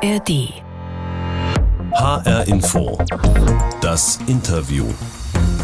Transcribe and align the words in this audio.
ARD. 0.00 0.62
HR 1.92 2.46
Info. 2.46 2.96
Das 3.80 4.20
Interview. 4.28 4.84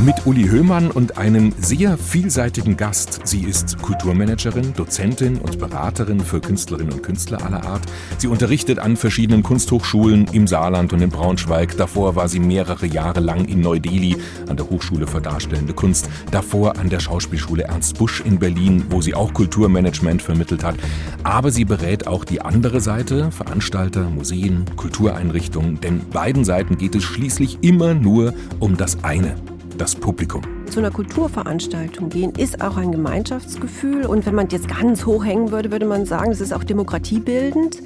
Mit 0.01 0.27
Uli 0.27 0.49
Höhmann 0.49 0.91
und 0.91 1.17
einem 1.17 1.55
sehr 1.59 1.97
vielseitigen 1.97 2.77
Gast. 2.77 3.21
Sie 3.25 3.43
ist 3.43 3.81
Kulturmanagerin, 3.81 4.75
Dozentin 4.75 5.39
und 5.39 5.59
Beraterin 5.59 6.21
für 6.21 6.41
Künstlerinnen 6.41 6.93
und 6.93 7.03
Künstler 7.03 7.43
aller 7.43 7.65
Art. 7.65 7.83
Sie 8.19 8.27
unterrichtet 8.27 8.81
an 8.81 8.97
verschiedenen 8.97 9.43
Kunsthochschulen 9.43 10.27
im 10.33 10.47
Saarland 10.47 10.93
und 10.93 11.01
in 11.01 11.09
Braunschweig. 11.09 11.77
Davor 11.79 12.17
war 12.17 12.29
sie 12.29 12.41
mehrere 12.41 12.87
Jahre 12.87 13.21
lang 13.21 13.47
in 13.47 13.61
Neu-Delhi 13.61 14.17
an 14.49 14.57
der 14.57 14.69
Hochschule 14.69 15.07
für 15.07 15.23
Darstellende 15.23 15.73
Kunst. 15.73 16.11
Davor 16.31 16.77
an 16.79 16.91
der 16.91 17.01
Schauspielschule 17.01 17.63
Ernst 17.63 17.97
Busch 17.97 18.21
in 18.21 18.39
Berlin, 18.39 18.85
wo 18.91 19.01
sie 19.01 19.15
auch 19.15 19.33
Kulturmanagement 19.33 20.21
vermittelt 20.21 20.65
hat. 20.65 20.75
Aber 21.23 21.51
sie 21.51 21.65
berät 21.65 22.07
auch 22.09 22.25
die 22.25 22.43
andere 22.43 22.81
Seite, 22.81 23.31
Veranstalter, 23.31 24.11
Museen, 24.11 24.67
Kultureinrichtungen. 24.77 25.81
Denn 25.81 26.01
beiden 26.11 26.45
Seiten 26.45 26.77
geht 26.77 26.95
es 26.95 27.05
schließlich 27.05 27.59
immer 27.63 27.95
nur 27.95 28.35
um 28.59 28.77
das 28.77 29.03
eine 29.03 29.37
das 29.77 29.95
Publikum. 29.95 30.43
Zu 30.71 30.81
einer 30.81 30.91
Kulturveranstaltung 30.91 32.09
gehen 32.09 32.33
ist 32.37 32.61
auch 32.61 32.77
ein 32.77 32.93
Gemeinschaftsgefühl. 32.93 34.07
Und 34.07 34.27
wenn 34.27 34.35
man 34.35 34.49
jetzt 34.49 34.69
ganz 34.69 35.07
hoch 35.07 35.25
hängen 35.25 35.51
würde, 35.51 35.71
würde 35.71 35.87
man 35.87 36.07
sagen, 36.07 36.31
es 36.33 36.41
ist 36.41 36.53
auch 36.53 36.65
demokratiebildend. 36.65 37.79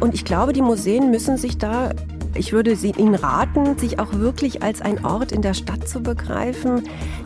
Und 0.00 0.14
ich 0.14 0.24
glaube, 0.24 0.52
die 0.52 0.62
Museen 0.62 1.10
müssen 1.10 1.36
sich 1.36 1.58
da 1.58 1.90
ich 2.34 2.52
würde 2.52 2.72
Ihnen 2.72 3.14
raten, 3.14 3.78
sich 3.78 3.98
auch 3.98 4.12
wirklich 4.12 4.62
als 4.62 4.80
ein 4.80 5.04
Ort 5.04 5.32
in 5.32 5.42
der 5.42 5.54
Stadt 5.54 5.88
zu 5.88 6.00
begreifen, 6.00 6.84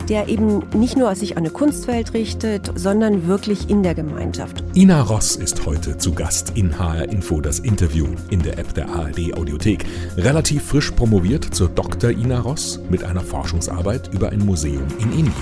der 0.09 0.27
eben 0.27 0.63
nicht 0.73 0.97
nur 0.97 1.13
sich 1.15 1.37
an 1.37 1.45
eine 1.45 1.51
Kunstwelt 1.51 2.13
richtet, 2.13 2.71
sondern 2.75 3.27
wirklich 3.27 3.69
in 3.69 3.83
der 3.83 3.93
Gemeinschaft. 3.93 4.63
Ina 4.75 5.01
Ross 5.01 5.35
ist 5.35 5.65
heute 5.65 5.97
zu 5.97 6.13
Gast 6.13 6.53
in 6.55 6.77
HR 6.77 7.09
Info, 7.09 7.39
das 7.39 7.59
Interview 7.59 8.07
in 8.29 8.41
der 8.41 8.57
App 8.57 8.73
der 8.73 8.89
ARD 8.89 9.37
Audiothek. 9.37 9.85
Relativ 10.17 10.63
frisch 10.63 10.91
promoviert 10.91 11.43
zur 11.43 11.69
Dr. 11.69 12.09
Ina 12.09 12.39
Ross 12.39 12.79
mit 12.89 13.03
einer 13.03 13.21
Forschungsarbeit 13.21 14.13
über 14.13 14.29
ein 14.29 14.39
Museum 14.39 14.87
in 14.99 15.11
Indien. 15.11 15.33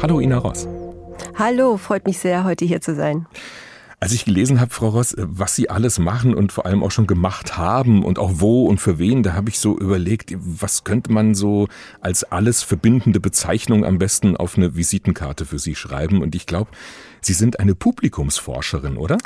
Hallo 0.00 0.20
Ina 0.20 0.38
Ross. 0.38 0.68
Hallo, 1.36 1.76
freut 1.76 2.06
mich 2.06 2.18
sehr, 2.18 2.44
heute 2.44 2.64
hier 2.64 2.80
zu 2.80 2.94
sein. 2.94 3.26
Als 4.02 4.10
ich 4.10 4.24
gelesen 4.24 4.60
habe, 4.60 4.74
Frau 4.74 4.88
Ross, 4.88 5.14
was 5.16 5.54
Sie 5.54 5.70
alles 5.70 6.00
machen 6.00 6.34
und 6.34 6.50
vor 6.50 6.66
allem 6.66 6.82
auch 6.82 6.90
schon 6.90 7.06
gemacht 7.06 7.56
haben 7.56 8.04
und 8.04 8.18
auch 8.18 8.32
wo 8.34 8.66
und 8.66 8.80
für 8.80 8.98
wen, 8.98 9.22
da 9.22 9.34
habe 9.34 9.48
ich 9.48 9.60
so 9.60 9.78
überlegt, 9.78 10.34
was 10.36 10.82
könnte 10.82 11.12
man 11.12 11.36
so 11.36 11.68
als 12.00 12.24
alles 12.24 12.64
verbindende 12.64 13.20
Bezeichnung 13.20 13.84
am 13.84 13.98
besten 13.98 14.36
auf 14.36 14.56
eine 14.56 14.74
Visitenkarte 14.74 15.46
für 15.46 15.60
Sie 15.60 15.76
schreiben? 15.76 16.20
Und 16.20 16.34
ich 16.34 16.46
glaube, 16.46 16.72
Sie 17.20 17.32
sind 17.32 17.60
eine 17.60 17.76
Publikumsforscherin, 17.76 18.96
oder? 18.96 19.18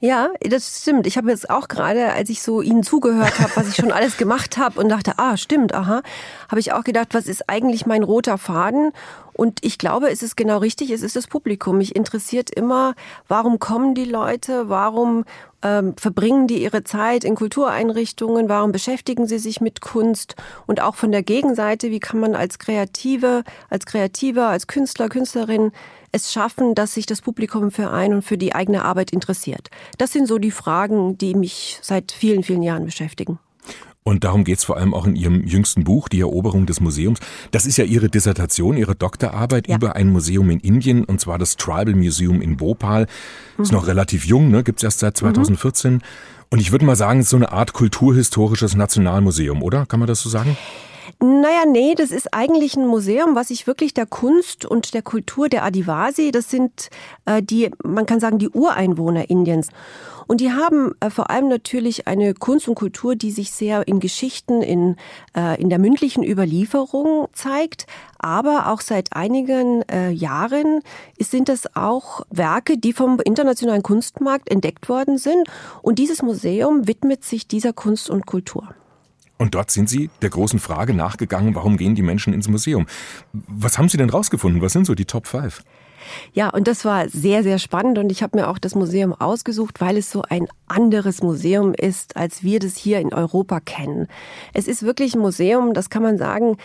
Ja, 0.00 0.30
das 0.40 0.82
stimmt. 0.82 1.06
Ich 1.06 1.16
habe 1.16 1.30
jetzt 1.30 1.48
auch 1.48 1.68
gerade, 1.68 2.12
als 2.12 2.28
ich 2.28 2.42
so 2.42 2.60
Ihnen 2.60 2.82
zugehört 2.82 3.38
habe, 3.38 3.52
was 3.54 3.68
ich 3.68 3.76
schon 3.76 3.92
alles 3.92 4.16
gemacht 4.16 4.58
habe 4.58 4.80
und 4.80 4.88
dachte, 4.88 5.18
ah, 5.18 5.36
stimmt, 5.36 5.72
aha, 5.72 6.02
habe 6.48 6.60
ich 6.60 6.72
auch 6.72 6.84
gedacht, 6.84 7.14
was 7.14 7.26
ist 7.26 7.48
eigentlich 7.48 7.86
mein 7.86 8.02
roter 8.02 8.38
Faden? 8.38 8.90
Und 9.36 9.62
ich 9.62 9.76
glaube, 9.76 10.10
es 10.10 10.22
ist 10.22 10.34
genau 10.34 10.58
richtig, 10.58 10.90
es 10.90 11.02
ist 11.02 11.14
das 11.14 11.26
Publikum. 11.26 11.76
Mich 11.76 11.94
interessiert 11.94 12.50
immer, 12.50 12.94
warum 13.28 13.58
kommen 13.58 13.94
die 13.94 14.06
Leute, 14.06 14.70
warum 14.70 15.26
ähm, 15.60 15.94
verbringen 15.98 16.46
die 16.46 16.62
ihre 16.62 16.84
Zeit 16.84 17.22
in 17.22 17.34
Kultureinrichtungen, 17.34 18.48
warum 18.48 18.72
beschäftigen 18.72 19.26
sie 19.26 19.38
sich 19.38 19.60
mit 19.60 19.82
Kunst 19.82 20.36
und 20.66 20.80
auch 20.80 20.94
von 20.94 21.12
der 21.12 21.22
Gegenseite, 21.22 21.90
wie 21.90 22.00
kann 22.00 22.18
man 22.18 22.34
als 22.34 22.58
Kreative, 22.58 23.44
als 23.68 23.84
Kreativer, 23.84 24.48
als 24.48 24.68
Künstler, 24.68 25.10
Künstlerin 25.10 25.70
es 26.12 26.32
schaffen, 26.32 26.74
dass 26.74 26.94
sich 26.94 27.04
das 27.04 27.20
Publikum 27.20 27.70
für 27.70 27.90
ein 27.90 28.14
und 28.14 28.22
für 28.22 28.38
die 28.38 28.54
eigene 28.54 28.86
Arbeit 28.86 29.12
interessiert? 29.12 29.68
Das 29.98 30.12
sind 30.12 30.28
so 30.28 30.38
die 30.38 30.50
Fragen, 30.50 31.18
die 31.18 31.34
mich 31.34 31.78
seit 31.82 32.10
vielen, 32.10 32.42
vielen 32.42 32.62
Jahren 32.62 32.86
beschäftigen. 32.86 33.38
Und 34.06 34.22
darum 34.22 34.44
geht 34.44 34.58
es 34.58 34.64
vor 34.64 34.76
allem 34.76 34.94
auch 34.94 35.04
in 35.04 35.16
Ihrem 35.16 35.44
jüngsten 35.44 35.82
Buch, 35.82 36.08
Die 36.08 36.20
Eroberung 36.20 36.64
des 36.64 36.78
Museums. 36.78 37.18
Das 37.50 37.66
ist 37.66 37.76
ja 37.76 37.84
Ihre 37.84 38.08
Dissertation, 38.08 38.76
Ihre 38.76 38.94
Doktorarbeit 38.94 39.66
ja. 39.66 39.74
über 39.74 39.96
ein 39.96 40.10
Museum 40.10 40.48
in 40.50 40.60
Indien, 40.60 41.04
und 41.04 41.20
zwar 41.20 41.38
das 41.38 41.56
Tribal 41.56 41.96
Museum 41.96 42.40
in 42.40 42.56
Bhopal. 42.56 43.08
Mhm. 43.56 43.64
Ist 43.64 43.72
noch 43.72 43.88
relativ 43.88 44.24
jung, 44.24 44.48
ne? 44.48 44.62
gibt's 44.62 44.84
erst 44.84 45.00
seit 45.00 45.16
2014. 45.16 45.94
Mhm. 45.94 46.00
Und 46.50 46.60
ich 46.60 46.70
würde 46.70 46.84
mal 46.84 46.94
sagen, 46.94 47.18
es 47.18 47.26
ist 47.26 47.30
so 47.30 47.36
eine 47.36 47.50
Art 47.50 47.72
kulturhistorisches 47.72 48.76
Nationalmuseum, 48.76 49.60
oder? 49.60 49.86
Kann 49.86 49.98
man 49.98 50.06
das 50.06 50.20
so 50.20 50.28
sagen? 50.28 50.56
Naja, 51.18 51.64
nee, 51.66 51.94
das 51.94 52.10
ist 52.10 52.34
eigentlich 52.34 52.76
ein 52.76 52.86
Museum, 52.86 53.34
was 53.34 53.48
sich 53.48 53.66
wirklich 53.66 53.94
der 53.94 54.04
Kunst 54.04 54.66
und 54.66 54.92
der 54.92 55.00
Kultur 55.00 55.48
der 55.48 55.64
Adivasi, 55.64 56.30
das 56.30 56.50
sind 56.50 56.90
äh, 57.24 57.42
die, 57.42 57.70
man 57.82 58.04
kann 58.04 58.20
sagen, 58.20 58.38
die 58.38 58.50
Ureinwohner 58.50 59.30
Indiens. 59.30 59.68
Und 60.26 60.40
die 60.40 60.52
haben 60.52 60.94
äh, 61.00 61.08
vor 61.08 61.30
allem 61.30 61.48
natürlich 61.48 62.06
eine 62.06 62.34
Kunst 62.34 62.68
und 62.68 62.74
Kultur, 62.74 63.16
die 63.16 63.30
sich 63.30 63.52
sehr 63.52 63.88
in 63.88 64.00
Geschichten, 64.00 64.60
in, 64.60 64.96
äh, 65.34 65.60
in 65.60 65.70
der 65.70 65.78
mündlichen 65.78 66.22
Überlieferung 66.22 67.28
zeigt. 67.32 67.86
Aber 68.18 68.70
auch 68.70 68.80
seit 68.82 69.14
einigen 69.14 69.82
äh, 69.88 70.10
Jahren 70.10 70.80
sind 71.18 71.48
das 71.48 71.76
auch 71.76 72.26
Werke, 72.30 72.76
die 72.76 72.92
vom 72.92 73.20
internationalen 73.20 73.82
Kunstmarkt 73.82 74.50
entdeckt 74.50 74.88
worden 74.88 75.16
sind. 75.16 75.48
Und 75.80 75.98
dieses 75.98 76.22
Museum 76.22 76.86
widmet 76.86 77.24
sich 77.24 77.46
dieser 77.46 77.72
Kunst 77.72 78.10
und 78.10 78.26
Kultur. 78.26 78.74
Und 79.38 79.54
dort 79.54 79.70
sind 79.70 79.88
Sie 79.88 80.10
der 80.22 80.30
großen 80.30 80.58
Frage 80.58 80.94
nachgegangen, 80.94 81.54
warum 81.54 81.76
gehen 81.76 81.94
die 81.94 82.02
Menschen 82.02 82.32
ins 82.32 82.48
Museum? 82.48 82.86
Was 83.32 83.78
haben 83.78 83.88
Sie 83.88 83.98
denn 83.98 84.10
rausgefunden? 84.10 84.62
Was 84.62 84.72
sind 84.72 84.86
so 84.86 84.94
die 84.94 85.04
Top 85.04 85.26
5? 85.26 85.62
Ja, 86.32 86.50
und 86.50 86.68
das 86.68 86.84
war 86.84 87.08
sehr, 87.08 87.42
sehr 87.42 87.58
spannend 87.58 87.98
und 87.98 88.10
ich 88.10 88.22
habe 88.22 88.38
mir 88.38 88.48
auch 88.48 88.58
das 88.58 88.74
Museum 88.74 89.12
ausgesucht, 89.12 89.80
weil 89.80 89.96
es 89.96 90.10
so 90.10 90.22
ein 90.22 90.46
anderes 90.66 91.22
Museum 91.22 91.74
ist, 91.74 92.16
als 92.16 92.42
wir 92.42 92.60
das 92.60 92.76
hier 92.76 93.00
in 93.00 93.12
Europa 93.12 93.60
kennen. 93.60 94.06
Es 94.52 94.68
ist 94.68 94.82
wirklich 94.82 95.14
ein 95.14 95.20
Museum, 95.20 95.74
das 95.74 95.90
kann 95.90 96.02
man 96.02 96.16
sagen, 96.18 96.56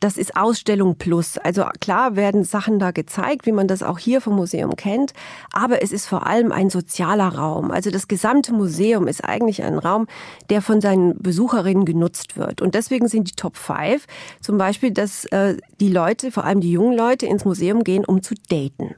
das 0.00 0.16
ist 0.16 0.36
Ausstellung 0.36 0.96
plus. 0.96 1.38
Also 1.38 1.64
klar 1.80 2.16
werden 2.16 2.44
Sachen 2.44 2.78
da 2.78 2.90
gezeigt, 2.90 3.46
wie 3.46 3.52
man 3.52 3.68
das 3.68 3.82
auch 3.82 3.98
hier 3.98 4.20
vom 4.20 4.36
Museum 4.36 4.76
kennt, 4.76 5.12
aber 5.52 5.82
es 5.82 5.92
ist 5.92 6.06
vor 6.06 6.26
allem 6.26 6.52
ein 6.52 6.70
sozialer 6.70 7.28
Raum. 7.28 7.70
Also 7.70 7.90
das 7.90 8.08
gesamte 8.08 8.52
Museum 8.52 9.06
ist 9.06 9.24
eigentlich 9.24 9.62
ein 9.62 9.78
Raum, 9.78 10.06
der 10.50 10.62
von 10.62 10.80
seinen 10.80 11.20
Besucherinnen 11.20 11.84
genutzt 11.84 12.36
wird. 12.36 12.62
Und 12.62 12.74
deswegen 12.74 13.08
sind 13.08 13.28
die 13.30 13.36
Top 13.36 13.56
5 13.56 14.06
zum 14.40 14.58
Beispiel, 14.58 14.90
dass 14.90 15.24
äh, 15.26 15.56
die 15.80 15.88
Leute, 15.88 16.30
vor 16.30 16.44
allem 16.44 16.60
die 16.60 16.72
jungen 16.72 16.96
Leute, 16.96 17.26
ins 17.26 17.44
Museum 17.44 17.84
gehen, 17.84 18.04
um 18.04 18.22
zu 18.22 18.34
daten. 18.48 18.94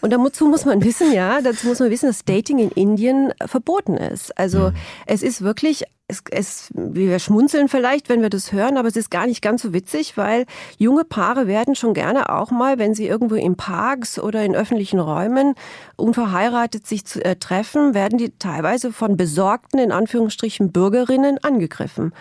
Und 0.00 0.12
dazu 0.12 0.46
muss 0.46 0.64
man 0.64 0.82
wissen, 0.84 1.12
ja, 1.12 1.40
dazu 1.40 1.66
muss 1.66 1.80
man 1.80 1.90
wissen, 1.90 2.06
dass 2.06 2.24
Dating 2.24 2.58
in 2.58 2.70
Indien 2.70 3.32
verboten 3.46 3.96
ist. 3.96 4.36
Also 4.38 4.70
mhm. 4.70 4.76
es 5.06 5.22
ist 5.22 5.42
wirklich 5.42 5.84
es, 6.08 6.22
es, 6.30 6.70
wir 6.72 7.18
schmunzeln 7.18 7.68
vielleicht, 7.68 8.08
wenn 8.08 8.22
wir 8.22 8.30
das 8.30 8.52
hören, 8.52 8.76
aber 8.76 8.86
es 8.86 8.96
ist 8.96 9.10
gar 9.10 9.26
nicht 9.26 9.42
ganz 9.42 9.62
so 9.62 9.72
witzig, 9.72 10.16
weil 10.16 10.46
junge 10.78 11.04
Paare 11.04 11.48
werden 11.48 11.74
schon 11.74 11.94
gerne 11.94 12.30
auch 12.30 12.50
mal, 12.52 12.78
wenn 12.78 12.94
sie 12.94 13.06
irgendwo 13.06 13.34
in 13.34 13.56
Parks 13.56 14.18
oder 14.18 14.44
in 14.44 14.54
öffentlichen 14.54 15.00
Räumen 15.00 15.54
unverheiratet 15.96 16.86
sich 16.86 17.04
zu, 17.04 17.24
äh, 17.24 17.36
treffen, 17.36 17.94
werden 17.94 18.18
die 18.18 18.30
teilweise 18.38 18.92
von 18.92 19.16
besorgten, 19.16 19.80
in 19.80 19.90
Anführungsstrichen, 19.90 20.70
Bürgerinnen 20.70 21.38
angegriffen. 21.42 22.12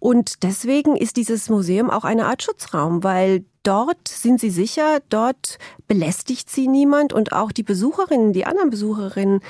Und 0.00 0.44
deswegen 0.44 0.96
ist 0.96 1.16
dieses 1.16 1.48
Museum 1.48 1.90
auch 1.90 2.04
eine 2.04 2.26
Art 2.26 2.44
Schutzraum, 2.44 3.02
weil 3.02 3.44
dort 3.64 4.06
sind 4.06 4.40
sie 4.40 4.50
sicher, 4.50 5.00
dort 5.08 5.58
belästigt 5.88 6.48
sie 6.48 6.68
niemand 6.68 7.12
und 7.12 7.32
auch 7.32 7.50
die 7.50 7.64
Besucherinnen, 7.64 8.32
die 8.32 8.46
anderen 8.46 8.70
Besucherinnen 8.70 9.40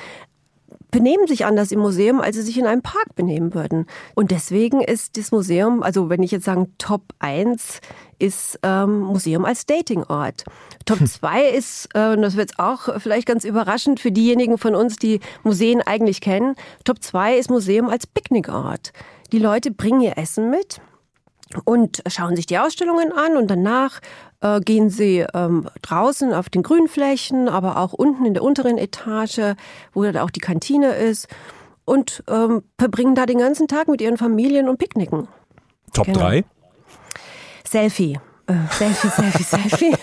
benehmen 0.91 1.27
sich 1.27 1.45
anders 1.45 1.71
im 1.71 1.79
Museum, 1.79 2.19
als 2.21 2.35
sie 2.35 2.41
sich 2.41 2.57
in 2.57 2.65
einem 2.65 2.81
Park 2.81 3.15
benehmen 3.15 3.53
würden. 3.53 3.85
Und 4.15 4.31
deswegen 4.31 4.81
ist 4.81 5.17
das 5.17 5.31
Museum, 5.31 5.83
also 5.83 6.09
wenn 6.09 6.23
ich 6.23 6.31
jetzt 6.31 6.45
sagen 6.45 6.73
Top 6.77 7.03
1, 7.19 7.81
ist 8.17 8.59
ähm, 8.63 9.01
Museum 9.01 9.45
als 9.45 9.65
Datingort. 9.65 10.43
Top 10.85 10.99
2 11.05 11.49
hm. 11.49 11.57
ist, 11.57 11.89
äh, 11.93 12.13
und 12.13 12.21
das 12.21 12.35
wird 12.35 12.59
auch 12.59 12.99
vielleicht 12.99 13.27
ganz 13.27 13.43
überraschend 13.43 13.99
für 13.99 14.11
diejenigen 14.11 14.57
von 14.57 14.75
uns, 14.75 14.97
die 14.97 15.19
Museen 15.43 15.81
eigentlich 15.81 16.21
kennen, 16.21 16.55
Top 16.83 17.01
2 17.01 17.37
ist 17.37 17.49
Museum 17.49 17.89
als 17.89 18.07
Picknickort. 18.07 18.91
Die 19.31 19.39
Leute 19.39 19.71
bringen 19.71 20.01
ihr 20.01 20.17
Essen 20.17 20.49
mit 20.49 20.81
und 21.65 22.03
schauen 22.07 22.35
sich 22.35 22.45
die 22.45 22.57
Ausstellungen 22.57 23.11
an 23.11 23.37
und 23.37 23.47
danach 23.47 23.99
äh, 24.41 24.59
gehen 24.59 24.89
sie 24.89 25.25
ähm, 25.33 25.67
draußen 25.81 26.33
auf 26.33 26.49
den 26.49 26.63
Grünflächen, 26.63 27.49
aber 27.49 27.77
auch 27.77 27.93
unten 27.93 28.25
in 28.25 28.33
der 28.33 28.43
unteren 28.43 28.77
Etage, 28.77 29.55
wo 29.93 30.03
dann 30.03 30.17
auch 30.17 30.29
die 30.29 30.39
Kantine 30.39 30.93
ist 30.93 31.27
und 31.85 32.23
ähm, 32.27 32.63
verbringen 32.77 33.15
da 33.15 33.25
den 33.25 33.39
ganzen 33.39 33.67
Tag 33.67 33.87
mit 33.87 34.01
ihren 34.01 34.17
Familien 34.17 34.69
und 34.69 34.77
Picknicken. 34.77 35.27
Top 35.93 36.05
3? 36.13 36.41
Genau. 36.41 36.47
Selfie. 37.67 38.19
Selfie, 38.71 39.09
Selfie, 39.09 39.43
Selfie. 39.43 39.93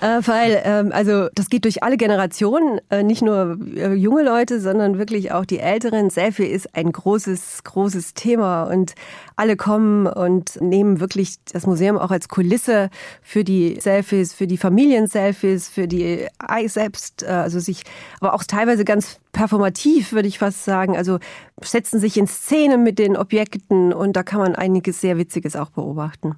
äh, 0.00 0.20
weil, 0.26 0.62
ähm, 0.64 0.92
also 0.92 1.28
das 1.34 1.48
geht 1.48 1.64
durch 1.64 1.82
alle 1.82 1.96
Generationen, 1.96 2.80
äh, 2.90 3.02
nicht 3.02 3.22
nur 3.22 3.58
äh, 3.76 3.94
junge 3.94 4.22
Leute, 4.22 4.60
sondern 4.60 4.98
wirklich 4.98 5.32
auch 5.32 5.44
die 5.44 5.58
Älteren. 5.58 6.10
Selfie 6.10 6.44
ist 6.44 6.74
ein 6.74 6.92
großes, 6.92 7.64
großes 7.64 8.14
Thema 8.14 8.64
und 8.64 8.94
alle 9.36 9.56
kommen 9.56 10.06
und 10.06 10.60
nehmen 10.60 11.00
wirklich 11.00 11.36
das 11.52 11.66
Museum 11.66 11.96
auch 11.98 12.10
als 12.10 12.28
Kulisse 12.28 12.90
für 13.22 13.42
die 13.42 13.80
Selfies, 13.80 14.34
für 14.34 14.46
die 14.46 14.58
Familienselfies, 14.58 15.68
für 15.68 15.88
die 15.88 16.26
selbst, 16.66 17.22
äh, 17.22 17.26
also 17.26 17.58
sich, 17.58 17.84
aber 18.20 18.34
auch 18.34 18.44
teilweise 18.44 18.84
ganz 18.84 19.18
performativ, 19.32 20.12
würde 20.12 20.28
ich 20.28 20.38
fast 20.38 20.64
sagen. 20.64 20.96
Also 20.96 21.18
setzen 21.62 22.00
sich 22.00 22.16
in 22.16 22.26
Szene 22.26 22.78
mit 22.78 22.98
den 22.98 23.16
Objekten 23.16 23.92
und 23.92 24.14
da 24.14 24.22
kann 24.22 24.40
man 24.40 24.54
einiges 24.54 25.00
sehr 25.00 25.16
Witziges 25.18 25.56
auch 25.56 25.70
beobachten. 25.70 26.36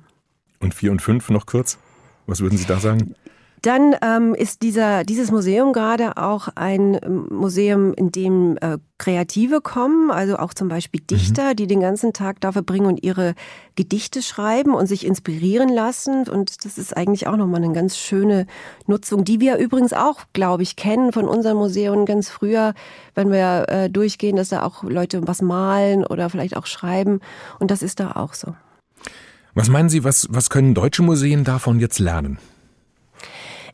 Und 0.61 0.75
vier 0.75 0.91
und 0.91 1.03
fünf 1.03 1.31
noch 1.31 1.47
kurz? 1.47 1.79
Was 2.27 2.41
würden 2.41 2.59
Sie 2.59 2.67
da 2.67 2.79
sagen? 2.79 3.15
Dann 3.63 3.97
ähm, 4.01 4.35
ist 4.35 4.63
dieser, 4.63 5.03
dieses 5.03 5.33
Museum 5.33 5.73
gerade 5.73 6.19
auch 6.19 6.49
ein 6.55 7.01
ähm, 7.03 7.27
Museum, 7.31 7.95
in 7.95 8.13
dem 8.13 8.57
äh, 8.61 8.79
Kreative 8.99 9.61
kommen, 9.61 10.11
also 10.11 10.37
auch 10.37 10.55
zum 10.55 10.69
Beispiel 10.69 11.01
mhm. 11.01 11.07
Dichter, 11.09 11.51
mhm. 11.51 11.57
die 11.57 11.67
den 11.67 11.81
ganzen 11.81 12.13
Tag 12.13 12.41
da 12.41 12.53
verbringen 12.53 12.87
und 12.87 13.03
ihre 13.03 13.35
Gedichte 13.75 14.23
schreiben 14.23 14.75
und 14.75 14.87
sich 14.87 15.05
inspirieren 15.05 15.69
lassen. 15.69 16.29
Und 16.29 16.65
das 16.65 16.79
ist 16.79 16.97
eigentlich 16.97 17.27
auch 17.27 17.37
nochmal 17.37 17.63
eine 17.63 17.73
ganz 17.73 17.97
schöne 17.97 18.47
Nutzung, 18.87 19.25
die 19.25 19.41
wir 19.41 19.57
übrigens 19.57 19.93
auch, 19.93 20.21
glaube 20.33 20.63
ich, 20.63 20.77
kennen 20.77 21.13
von 21.13 21.27
unseren 21.27 21.57
Museen 21.57 22.05
ganz 22.05 22.29
früher, 22.29 22.75
wenn 23.15 23.33
wir 23.33 23.65
äh, 23.69 23.91
durchgehen, 23.91 24.37
dass 24.37 24.51
da 24.51 24.63
auch 24.63 24.85
Leute 24.85 25.27
was 25.27 25.43
malen 25.43 26.05
oder 26.07 26.31
vielleicht 26.31 26.57
auch 26.57 26.67
schreiben. 26.67 27.21
Und 27.59 27.71
das 27.71 27.83
ist 27.83 28.01
da 28.01 28.13
auch 28.13 28.35
so. 28.35 28.55
Was 29.57 29.71
meinen 29.71 29.89
Sie, 29.89 30.05
was, 30.05 30.27
was 30.29 30.51
können 30.51 30.75
deutsche 30.75 31.03
Museen 31.03 31.43
davon 31.43 31.81
jetzt 31.81 31.99
lernen? 31.99 32.37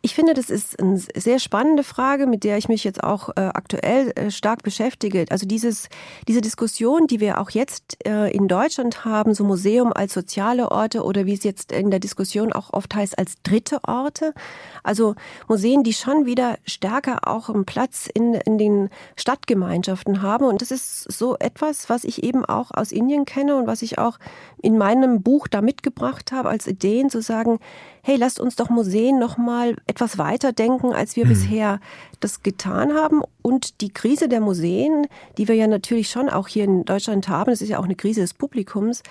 Ich 0.05 0.17
finde, 0.17 0.35
das 0.35 0.51
ist 0.51 0.81
eine 0.81 0.99
sehr 0.99 1.39
spannende 1.39 1.85
Frage, 1.85 2.27
mit 2.27 2.43
der 2.43 2.59
ich 2.59 2.69
mich 2.69 2.83
jetzt 2.83 3.05
auch 3.05 3.29
äh, 3.37 3.41
aktuell 3.41 4.11
äh, 4.17 4.33
stark 4.33 4.65
beschäftige. 4.65 5.27
Also 5.31 5.47
dieses, 5.47 5.89
diese 6.27 6.41
Diskussion, 6.41 7.07
die 7.07 7.21
wir 7.21 7.41
auch 7.41 7.51
jetzt 7.51 8.05
äh, 8.05 8.29
in 8.33 8.49
Deutschland 8.49 9.05
haben, 9.05 9.33
so 9.33 9.45
Museum 9.45 9.93
als 9.93 10.13
soziale 10.13 10.73
Orte 10.73 11.05
oder 11.05 11.25
wie 11.25 11.35
es 11.35 11.45
jetzt 11.45 11.71
in 11.71 11.93
der 11.93 12.01
Diskussion 12.01 12.53
auch 12.53 12.73
oft 12.73 12.93
heißt, 12.97 13.17
als 13.17 13.35
dritte 13.45 13.79
Orte. 13.87 14.35
Also 14.83 15.15
Museen, 15.47 15.85
die 15.85 15.93
schon 15.93 16.27
wieder 16.27 16.59
stärker 16.65 17.29
auch 17.29 17.49
einen 17.49 17.65
Platz 17.65 18.09
in, 18.13 18.35
in 18.35 18.59
den 18.59 18.91
Stadtgemeinschaften 19.15 20.21
haben. 20.21 20.47
Und 20.47 20.63
das 20.63 20.73
ist 20.73 21.13
so 21.13 21.37
etwas, 21.39 21.89
was 21.89 22.03
ich 22.03 22.25
eben 22.25 22.45
auch 22.45 22.73
aus 22.75 22.91
Indien 22.91 23.25
kenne 23.25 23.55
und 23.55 23.69
was 23.69 23.83
ich 23.83 23.99
auch 23.99 24.19
in 24.61 24.79
meinem 24.79 25.23
Buch 25.23 25.47
da 25.47 25.63
mitgebracht 25.63 26.33
habe, 26.33 26.49
als 26.49 26.67
Ideen 26.67 27.09
zu 27.09 27.23
sagen, 27.23 27.61
hey, 28.03 28.17
lasst 28.17 28.41
uns 28.41 28.57
doch 28.57 28.69
Museen 28.69 29.19
nochmal 29.19 29.77
etwas 29.87 30.19
weiter 30.19 30.53
denken, 30.53 30.93
als 30.93 31.17
wir 31.17 31.25
mhm. 31.25 31.31
bisher 31.31 31.81
das 32.21 32.43
getan 32.43 32.95
haben. 32.95 33.23
Und 33.43 33.81
die 33.81 33.93
Krise 33.93 34.29
der 34.29 34.41
Museen, 34.41 35.07
die 35.39 35.49
wir 35.49 35.55
ja 35.55 35.69
natürlich 35.69 36.11
schon 36.11 36.29
auch 36.29 36.49
hier 36.49 36.65
in 36.65 36.85
Deutschland 36.85 37.29
haben, 37.29 37.51
das 37.51 37.63
ist 37.63 37.69
ja 37.69 37.79
auch 37.79 37.85
eine 37.85 37.95
Krise 37.95 38.21
des 38.21 38.35
Publikums, 38.35 39.03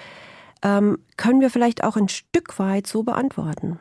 ähm, 0.61 0.99
können 1.17 1.41
wir 1.41 1.49
vielleicht 1.49 1.83
auch 1.83 1.95
ein 1.95 2.09
Stück 2.09 2.59
weit 2.59 2.85
so 2.85 3.03
beantworten. 3.03 3.79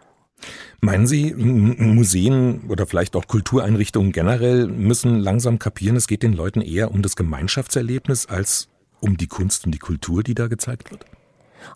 Meinen 0.80 1.06
Sie, 1.06 1.34
Museen 1.34 2.62
oder 2.68 2.86
vielleicht 2.86 3.14
auch 3.14 3.26
Kultureinrichtungen 3.26 4.12
generell 4.12 4.66
müssen 4.66 5.18
langsam 5.18 5.58
kapieren, 5.58 5.96
es 5.96 6.06
geht 6.06 6.22
den 6.22 6.32
Leuten 6.32 6.62
eher 6.62 6.92
um 6.92 7.02
das 7.02 7.16
Gemeinschaftserlebnis 7.16 8.26
als 8.26 8.68
um 9.00 9.16
die 9.16 9.26
Kunst 9.26 9.66
und 9.66 9.72
die 9.72 9.78
Kultur, 9.78 10.22
die 10.22 10.34
da 10.34 10.46
gezeigt 10.46 10.90
wird? 10.90 11.04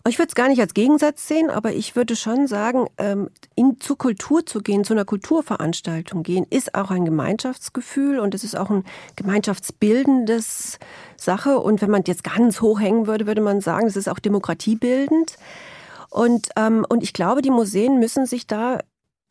Ich 0.07 0.17
würde 0.17 0.29
es 0.29 0.35
gar 0.35 0.47
nicht 0.47 0.61
als 0.61 0.73
Gegensatz 0.73 1.27
sehen, 1.27 1.49
aber 1.49 1.73
ich 1.73 1.95
würde 1.95 2.15
schon 2.15 2.47
sagen, 2.47 2.87
ähm, 2.97 3.29
in, 3.55 3.79
zu 3.79 3.95
Kultur 3.95 4.45
zu 4.45 4.59
gehen, 4.59 4.83
zu 4.83 4.93
einer 4.93 5.05
Kulturveranstaltung 5.05 6.23
gehen, 6.23 6.45
ist 6.49 6.75
auch 6.75 6.91
ein 6.91 7.05
Gemeinschaftsgefühl 7.05 8.19
und 8.19 8.35
es 8.35 8.43
ist 8.43 8.55
auch 8.55 8.69
ein 8.69 8.83
gemeinschaftsbildendes 9.15 10.79
Sache. 11.17 11.59
Und 11.59 11.81
wenn 11.81 11.91
man 11.91 12.03
jetzt 12.05 12.23
ganz 12.23 12.61
hoch 12.61 12.79
hängen 12.79 13.07
würde, 13.07 13.27
würde 13.27 13.41
man 13.41 13.61
sagen, 13.61 13.87
es 13.87 13.95
ist 13.95 14.09
auch 14.09 14.19
demokratiebildend. 14.19 15.37
Und, 16.09 16.49
ähm, 16.55 16.85
und 16.87 17.03
ich 17.03 17.13
glaube, 17.13 17.41
die 17.41 17.51
Museen 17.51 17.99
müssen 17.99 18.25
sich 18.25 18.47
da 18.47 18.79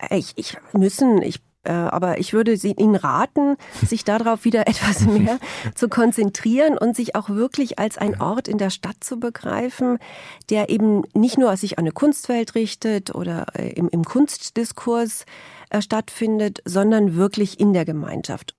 ich, 0.09 0.33
ich 0.35 0.57
müssen, 0.73 1.21
ich 1.21 1.37
äh, 1.37 1.39
aber 1.71 2.19
ich 2.19 2.33
würde 2.33 2.53
Ihnen 2.53 2.95
raten, 2.95 3.57
sich 3.85 4.03
darauf 4.03 4.45
wieder 4.45 4.61
etwas 4.67 5.01
mehr 5.01 5.39
zu 5.75 5.89
konzentrieren 5.89 6.77
und 6.77 6.95
sich 6.95 7.15
auch 7.15 7.29
wirklich 7.29 7.79
als 7.79 7.97
ein 7.97 8.19
Ort 8.21 8.47
in 8.47 8.57
der 8.57 8.69
Stadt 8.69 8.97
zu 9.01 9.19
begreifen, 9.19 9.99
der 10.49 10.69
eben 10.69 11.03
nicht 11.13 11.37
nur 11.37 11.55
sich 11.57 11.77
an 11.77 11.85
eine 11.85 11.91
Kunstwelt 11.91 12.55
richtet 12.55 13.13
oder 13.13 13.47
äh, 13.53 13.69
im, 13.73 13.89
im 13.89 14.03
Kunstdiskurs 14.03 15.25
äh, 15.69 15.81
stattfindet, 15.81 16.61
sondern 16.65 17.15
wirklich 17.15 17.59
in 17.59 17.73
der 17.73 17.85
Gemeinschaft. 17.85 18.55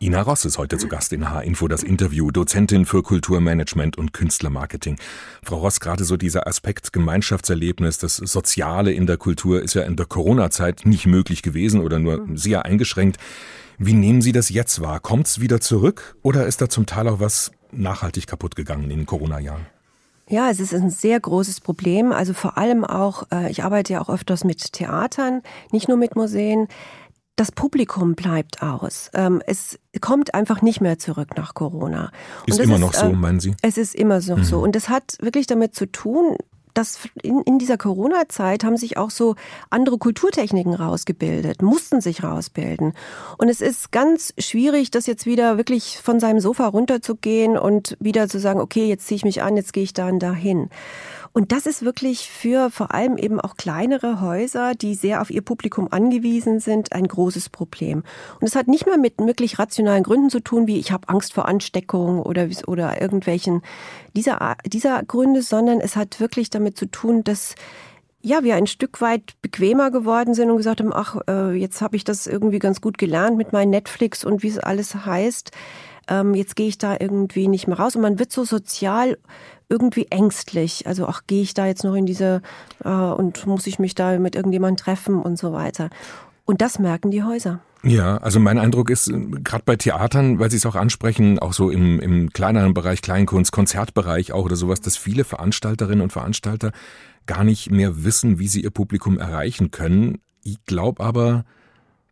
Ina 0.00 0.22
Ross 0.22 0.44
ist 0.44 0.58
heute 0.58 0.78
zu 0.78 0.88
Gast 0.88 1.12
in 1.12 1.30
H-Info, 1.30 1.68
das 1.68 1.82
Interview, 1.82 2.30
Dozentin 2.30 2.86
für 2.86 3.02
Kulturmanagement 3.02 3.98
und 3.98 4.12
Künstlermarketing. 4.12 4.96
Frau 5.42 5.58
Ross, 5.58 5.80
gerade 5.80 6.04
so 6.04 6.16
dieser 6.16 6.46
Aspekt 6.46 6.92
Gemeinschaftserlebnis, 6.92 7.98
das 7.98 8.16
Soziale 8.16 8.92
in 8.92 9.06
der 9.06 9.16
Kultur 9.16 9.62
ist 9.62 9.74
ja 9.74 9.82
in 9.82 9.96
der 9.96 10.06
Corona-Zeit 10.06 10.82
nicht 10.84 11.06
möglich 11.06 11.42
gewesen 11.42 11.80
oder 11.80 11.98
nur 11.98 12.26
sehr 12.34 12.64
eingeschränkt. 12.64 13.18
Wie 13.78 13.94
nehmen 13.94 14.22
Sie 14.22 14.32
das 14.32 14.50
jetzt 14.50 14.80
wahr? 14.80 15.00
Kommt 15.00 15.26
es 15.26 15.40
wieder 15.40 15.60
zurück 15.60 16.16
oder 16.22 16.46
ist 16.46 16.60
da 16.60 16.68
zum 16.68 16.86
Teil 16.86 17.08
auch 17.08 17.20
was 17.20 17.52
nachhaltig 17.72 18.26
kaputt 18.26 18.56
gegangen 18.56 18.90
in 18.90 18.98
den 18.98 19.06
Corona-Jahren? 19.06 19.66
Ja, 20.28 20.48
es 20.48 20.60
ist 20.60 20.72
ein 20.72 20.90
sehr 20.90 21.18
großes 21.18 21.60
Problem. 21.60 22.12
Also 22.12 22.34
vor 22.34 22.56
allem 22.56 22.84
auch, 22.84 23.24
äh, 23.32 23.50
ich 23.50 23.64
arbeite 23.64 23.94
ja 23.94 24.00
auch 24.00 24.08
öfters 24.08 24.44
mit 24.44 24.72
Theatern, 24.72 25.42
nicht 25.72 25.88
nur 25.88 25.96
mit 25.96 26.14
Museen 26.14 26.68
das 27.36 27.52
Publikum 27.52 28.14
bleibt 28.14 28.62
aus. 28.62 29.10
Ähm, 29.14 29.42
es 29.46 29.78
kommt 30.00 30.34
einfach 30.34 30.62
nicht 30.62 30.80
mehr 30.80 30.98
zurück 30.98 31.36
nach 31.36 31.54
Corona. 31.54 32.12
Ist 32.46 32.60
immer 32.60 32.74
ist, 32.74 32.80
noch 32.80 32.94
so, 32.94 33.06
ähm, 33.06 33.20
meinen 33.20 33.40
Sie? 33.40 33.54
Es 33.62 33.78
ist 33.78 33.94
immer 33.94 34.20
noch 34.20 34.38
mhm. 34.38 34.44
so. 34.44 34.58
Und 34.60 34.76
das 34.76 34.88
hat 34.88 35.16
wirklich 35.20 35.46
damit 35.46 35.74
zu 35.74 35.86
tun, 35.90 36.36
dass 36.74 36.98
in, 37.22 37.42
in 37.42 37.58
dieser 37.58 37.76
Corona-Zeit 37.76 38.64
haben 38.64 38.76
sich 38.76 38.96
auch 38.96 39.10
so 39.10 39.34
andere 39.70 39.98
Kulturtechniken 39.98 40.74
rausgebildet, 40.74 41.62
mussten 41.62 42.00
sich 42.00 42.22
rausbilden. 42.22 42.94
Und 43.38 43.48
es 43.48 43.60
ist 43.60 43.92
ganz 43.92 44.34
schwierig, 44.38 44.90
das 44.90 45.06
jetzt 45.06 45.26
wieder 45.26 45.56
wirklich 45.56 45.98
von 46.02 46.20
seinem 46.20 46.40
Sofa 46.40 46.66
runterzugehen 46.66 47.58
und 47.58 47.96
wieder 48.00 48.28
zu 48.28 48.38
sagen, 48.38 48.60
okay, 48.60 48.86
jetzt 48.86 49.06
ziehe 49.06 49.16
ich 49.16 49.24
mich 49.24 49.42
an, 49.42 49.56
jetzt 49.56 49.72
gehe 49.72 49.82
ich 49.82 49.92
da 49.92 50.08
und 50.08 50.20
dahin. 50.20 50.70
Und 51.32 51.52
das 51.52 51.66
ist 51.66 51.84
wirklich 51.84 52.28
für 52.28 52.70
vor 52.70 52.92
allem 52.92 53.16
eben 53.16 53.40
auch 53.40 53.56
kleinere 53.56 54.20
Häuser, 54.20 54.74
die 54.74 54.94
sehr 54.94 55.22
auf 55.22 55.30
ihr 55.30 55.42
Publikum 55.42 55.86
angewiesen 55.90 56.58
sind, 56.58 56.92
ein 56.92 57.06
großes 57.06 57.50
Problem. 57.50 58.02
Und 58.40 58.48
es 58.48 58.56
hat 58.56 58.66
nicht 58.66 58.86
mal 58.86 58.98
mit 58.98 59.18
wirklich 59.18 59.58
rationalen 59.58 60.02
Gründen 60.02 60.30
zu 60.30 60.40
tun, 60.40 60.66
wie 60.66 60.78
ich 60.78 60.90
habe 60.90 61.08
Angst 61.08 61.32
vor 61.32 61.46
Ansteckung 61.46 62.20
oder, 62.20 62.48
oder 62.66 63.00
irgendwelchen 63.00 63.62
dieser, 64.16 64.56
dieser 64.66 65.04
Gründe, 65.04 65.42
sondern 65.42 65.80
es 65.80 65.94
hat 65.94 66.18
wirklich 66.18 66.50
damit 66.50 66.76
zu 66.76 66.86
tun, 66.86 67.22
dass 67.22 67.54
ja, 68.22 68.42
wir 68.42 68.56
ein 68.56 68.66
Stück 68.66 69.00
weit 69.00 69.40
bequemer 69.40 69.90
geworden 69.90 70.34
sind 70.34 70.50
und 70.50 70.58
gesagt 70.58 70.80
haben, 70.80 70.92
ach, 70.92 71.16
äh, 71.26 71.52
jetzt 71.52 71.80
habe 71.80 71.96
ich 71.96 72.04
das 72.04 72.26
irgendwie 72.26 72.58
ganz 72.58 72.80
gut 72.80 72.98
gelernt 72.98 73.38
mit 73.38 73.52
meinem 73.52 73.70
Netflix 73.70 74.24
und 74.24 74.42
wie 74.42 74.48
es 74.48 74.58
alles 74.58 75.06
heißt. 75.06 75.52
Ähm, 76.08 76.34
jetzt 76.34 76.56
gehe 76.56 76.68
ich 76.68 76.78
da 76.78 76.96
irgendwie 76.98 77.48
nicht 77.48 77.66
mehr 77.66 77.78
raus. 77.78 77.96
Und 77.96 78.02
man 78.02 78.18
wird 78.18 78.32
so 78.32 78.44
sozial 78.44 79.18
irgendwie 79.68 80.06
ängstlich. 80.10 80.86
Also 80.86 81.06
ach, 81.06 81.22
gehe 81.26 81.42
ich 81.42 81.54
da 81.54 81.66
jetzt 81.66 81.84
noch 81.84 81.94
in 81.94 82.06
diese 82.06 82.42
äh, 82.84 82.88
und 82.88 83.46
muss 83.46 83.66
ich 83.66 83.78
mich 83.78 83.94
da 83.94 84.18
mit 84.18 84.34
irgendjemandem 84.34 84.76
treffen 84.76 85.22
und 85.22 85.38
so 85.38 85.52
weiter. 85.52 85.90
Und 86.44 86.60
das 86.60 86.78
merken 86.78 87.10
die 87.10 87.22
Häuser. 87.22 87.60
Ja, 87.82 88.18
also 88.18 88.40
mein 88.40 88.58
Eindruck 88.58 88.90
ist, 88.90 89.10
gerade 89.10 89.62
bei 89.64 89.76
Theatern, 89.76 90.38
weil 90.38 90.50
Sie 90.50 90.58
es 90.58 90.66
auch 90.66 90.74
ansprechen, 90.74 91.38
auch 91.38 91.54
so 91.54 91.70
im, 91.70 91.98
im 92.00 92.30
kleineren 92.30 92.74
Bereich, 92.74 93.00
Kleinkunst, 93.00 93.52
Konzertbereich 93.52 94.32
auch 94.32 94.44
oder 94.44 94.56
sowas, 94.56 94.82
dass 94.82 94.98
viele 94.98 95.24
Veranstalterinnen 95.24 96.02
und 96.02 96.12
Veranstalter 96.12 96.72
gar 97.26 97.44
nicht 97.44 97.70
mehr 97.70 98.04
wissen, 98.04 98.38
wie 98.38 98.48
sie 98.48 98.62
ihr 98.62 98.70
Publikum 98.70 99.18
erreichen 99.18 99.70
können. 99.70 100.18
Ich 100.42 100.56
glaube 100.66 101.02
aber, 101.02 101.44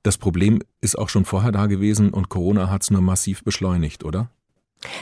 das 0.08 0.16
Problem 0.16 0.62
ist 0.80 0.98
auch 0.98 1.10
schon 1.10 1.26
vorher 1.26 1.52
da 1.52 1.66
gewesen 1.66 2.14
und 2.14 2.30
Corona 2.30 2.70
hat 2.70 2.82
es 2.82 2.90
nur 2.90 3.02
massiv 3.02 3.44
beschleunigt, 3.44 4.06
oder? 4.06 4.30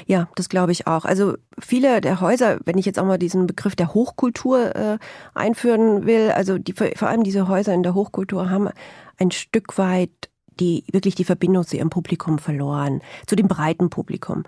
Ja, 0.06 0.28
das 0.34 0.48
glaube 0.48 0.72
ich 0.72 0.88
auch. 0.88 1.04
Also 1.04 1.36
viele 1.60 2.00
der 2.00 2.20
Häuser, 2.20 2.58
wenn 2.64 2.76
ich 2.76 2.86
jetzt 2.86 2.98
auch 2.98 3.04
mal 3.04 3.16
diesen 3.16 3.46
Begriff 3.46 3.76
der 3.76 3.94
Hochkultur 3.94 4.74
äh, 4.74 4.98
einführen 5.32 6.06
will, 6.06 6.32
also 6.32 6.58
die, 6.58 6.72
vor 6.72 7.08
allem 7.08 7.22
diese 7.22 7.46
Häuser 7.46 7.72
in 7.72 7.84
der 7.84 7.94
Hochkultur 7.94 8.50
haben 8.50 8.68
ein 9.16 9.30
Stück 9.30 9.78
weit 9.78 10.10
die 10.58 10.84
wirklich 10.90 11.14
die 11.14 11.24
Verbindung 11.24 11.66
zu 11.66 11.76
ihrem 11.76 11.90
Publikum 11.90 12.38
verloren, 12.38 13.02
zu 13.26 13.36
dem 13.36 13.46
breiten 13.46 13.90
Publikum. 13.90 14.44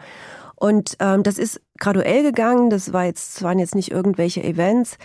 Und 0.55 0.97
ähm, 0.99 1.23
das 1.23 1.39
ist 1.39 1.61
graduell 1.79 2.23
gegangen. 2.23 2.71
Das 2.71 2.93
war 2.95 3.05
jetzt, 3.05 3.43
waren 3.43 3.59
jetzt 3.59 3.75
nicht 3.75 3.91
irgendwelche 3.91 4.43
Events, 4.43 4.97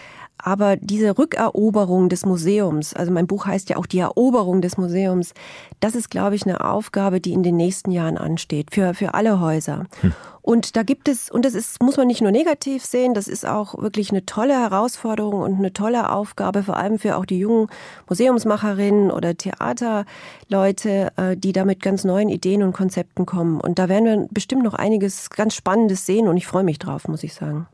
aber 0.44 0.76
diese 0.76 1.18
Rückeroberung 1.18 2.10
des 2.10 2.26
Museums, 2.26 2.94
also 2.94 3.12
mein 3.12 3.28
Buch 3.28 3.46
heißt 3.46 3.70
ja 3.70 3.78
auch 3.78 3.86
die 3.86 4.00
Eroberung 4.00 4.62
des 4.62 4.78
Museums, 4.78 5.34
das 5.80 5.96
ist, 5.96 6.10
glaube 6.10 6.36
ich, 6.36 6.46
eine 6.46 6.66
Aufgabe, 6.66 7.22
die 7.22 7.32
in 7.32 7.44
den 7.44 7.56
nächsten 7.56 7.92
Jahren 7.92 8.18
ansteht, 8.18 8.74
für, 8.74 8.94
für 8.94 9.14
alle 9.14 9.40
Häuser. 9.40 9.86
Hm. 10.02 10.14
Und 10.42 10.76
da 10.76 10.84
gibt 10.84 11.08
es, 11.08 11.32
und 11.32 11.46
das 11.46 11.54
ist, 11.54 11.82
muss 11.82 11.96
man 11.96 12.08
nicht 12.08 12.22
nur 12.22 12.32
negativ 12.32 12.84
sehen, 12.84 13.14
das 13.14 13.30
ist 13.30 13.48
auch 13.48 13.82
wirklich 13.82 14.12
eine 14.12 14.26
tolle 14.26 14.60
Herausforderung 14.60 15.42
und 15.42 15.60
eine 15.60 15.72
tolle 15.72 16.12
Aufgabe, 16.12 16.64
vor 16.64 16.76
allem 16.76 17.00
für 17.00 17.16
auch 17.16 17.26
die 17.26 17.40
jungen 17.40 17.68
Museumsmacherinnen 18.10 19.12
oder 19.12 19.38
Theaterleute, 19.38 21.14
äh, 21.16 21.38
die 21.38 21.54
da 21.54 21.64
mit 21.64 21.82
ganz 21.82 22.04
neuen 22.04 22.28
Ideen 22.28 22.64
und 22.64 22.74
Konzepten 22.74 23.26
kommen. 23.26 23.62
Und 23.62 23.80
da 23.80 23.88
werden 23.88 24.06
wir 24.06 24.28
bestimmt 24.30 24.64
noch 24.64 24.74
einiges 24.74 25.30
ganz 25.30 25.56
Spannendes 25.56 26.06
sehen 26.06 26.28
und 26.28 26.36
ich 26.36 26.46
freue 26.46 26.66
mich 26.66 26.80
drauf, 26.80 27.08
muss 27.08 27.24
ich 27.24 27.34
sagen. 27.34 27.68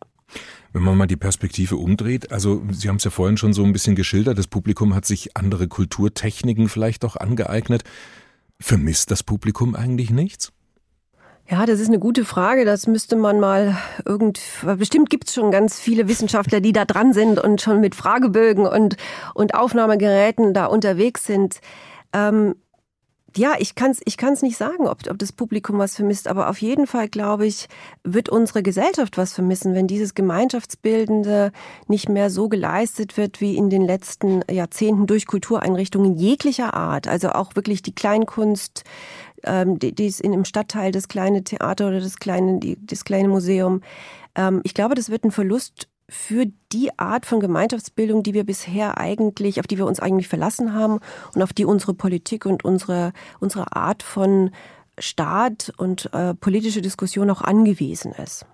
Wenn 0.71 0.83
man 0.83 0.98
mal 0.98 1.07
die 1.07 1.15
Perspektive 1.15 1.77
umdreht, 1.77 2.31
also 2.31 2.62
Sie 2.71 2.89
haben 2.89 2.98
es 2.98 3.03
ja 3.03 3.12
vorhin 3.12 3.38
schon 3.38 3.53
so 3.53 3.63
ein 3.63 3.74
bisschen 3.74 3.95
geschildert, 3.95 4.38
das 4.38 4.48
Publikum 4.48 4.93
hat 4.93 5.05
sich 5.05 5.36
andere 5.36 5.67
Kulturtechniken 5.67 6.69
vielleicht 6.69 7.03
auch 7.05 7.15
angeeignet. 7.15 7.83
Vermisst 8.59 9.09
das 9.09 9.24
Publikum 9.24 9.75
eigentlich 9.75 10.12
nichts? 10.12 10.51
Ja, 11.50 11.65
das 11.65 11.79
ist 11.79 11.88
eine 11.88 11.98
gute 11.98 12.25
Frage. 12.25 12.63
Das 12.63 12.86
müsste 12.86 13.15
man 13.15 13.39
mal 13.39 13.75
irgend. 14.05 14.39
Bestimmt 14.77 15.09
gibt 15.09 15.29
es 15.29 15.33
schon 15.33 15.50
ganz 15.50 15.79
viele 15.79 16.07
Wissenschaftler, 16.07 16.62
die 16.62 16.74
da 16.74 16.86
dran 16.86 17.12
sind 17.12 17.39
und 17.39 17.59
schon 17.59 17.81
mit 17.81 17.95
Fragebögen 17.95 18.67
und, 18.67 18.98
und 19.33 19.55
Aufnahmegeräten 19.55 20.53
da 20.53 20.65
unterwegs 20.65 21.25
sind. 21.25 21.59
Ähm, 22.13 22.53
ja, 23.36 23.55
ich 23.59 23.75
kann 23.75 23.91
es 23.91 24.01
ich 24.05 24.17
kann's 24.17 24.41
nicht 24.41 24.57
sagen, 24.57 24.88
ob, 24.88 25.09
ob 25.09 25.17
das 25.17 25.31
Publikum 25.31 25.77
was 25.77 25.95
vermisst, 25.95 26.27
aber 26.27 26.50
auf 26.50 26.62
jeden 26.62 26.88
Fall, 26.88 27.09
glaube 27.09 27.45
ich, 27.45 27.67
wird 28.03 28.29
unsere 28.29 28.63
Gesellschaft 28.63 29.17
was 29.17 29.33
vermissen, 29.33 29.74
wenn 29.74 29.88
dieses 29.88 30.13
Gemeinschaftsbildende 30.13 31.51
nicht 31.88 32.09
mehr 32.09 32.29
so 32.29 32.50
geleistet 32.50 33.17
wird 33.17 33.41
wie 33.41 33.55
in 33.55 33.69
den 33.69 33.83
letzten 33.83 34.41
Jahrzehnten 34.50 35.07
durch 35.07 35.27
Kultureinrichtungen 35.27 36.15
jeglicher 36.15 36.74
Art. 36.74 37.07
Also 37.07 37.29
auch 37.29 37.55
wirklich 37.55 37.81
die 37.81 37.95
Kleinkunst, 37.95 38.83
ähm, 39.43 39.79
die, 39.79 39.93
die 39.93 40.07
ist 40.07 40.21
in 40.21 40.31
dem 40.31 40.45
Stadtteil, 40.45 40.91
das 40.91 41.07
kleine 41.07 41.43
Theater 41.43 41.88
oder 41.88 42.00
das 42.00 42.17
kleine, 42.17 42.59
die, 42.59 42.77
das 42.86 43.05
kleine 43.05 43.27
Museum. 43.27 43.81
Ähm, 44.36 44.62
ich 44.63 44.74
glaube, 44.74 44.95
das 44.95 45.09
wird 45.09 45.24
ein 45.24 45.31
Verlust 45.31 45.88
für 46.10 46.46
die 46.72 46.98
Art 46.98 47.25
von 47.25 47.39
Gemeinschaftsbildung, 47.39 48.24
die 48.24 48.34
wir 48.34 48.44
bisher 48.44 48.98
eigentlich, 48.98 49.60
auf 49.60 49.68
die 49.68 49.78
wir 49.78 49.86
uns 49.86 50.00
eigentlich 50.00 50.28
verlassen 50.28 50.74
haben 50.74 51.00
und 51.34 51.42
auf 51.42 51.54
die 51.54 51.66
unsere 51.66 51.94
Politik 51.94 52.46
und 52.46 52.66
unsere, 52.66 53.13
unsere 53.39 53.75
Art 53.75 54.04
von 54.04 54.51
Staat 54.98 55.72
und 55.78 56.13
äh, 56.13 56.34
politische 56.34 56.82
Diskussion 56.82 57.30
auch 57.30 57.42
angewiesen 57.42 58.12
ist. 58.12 58.46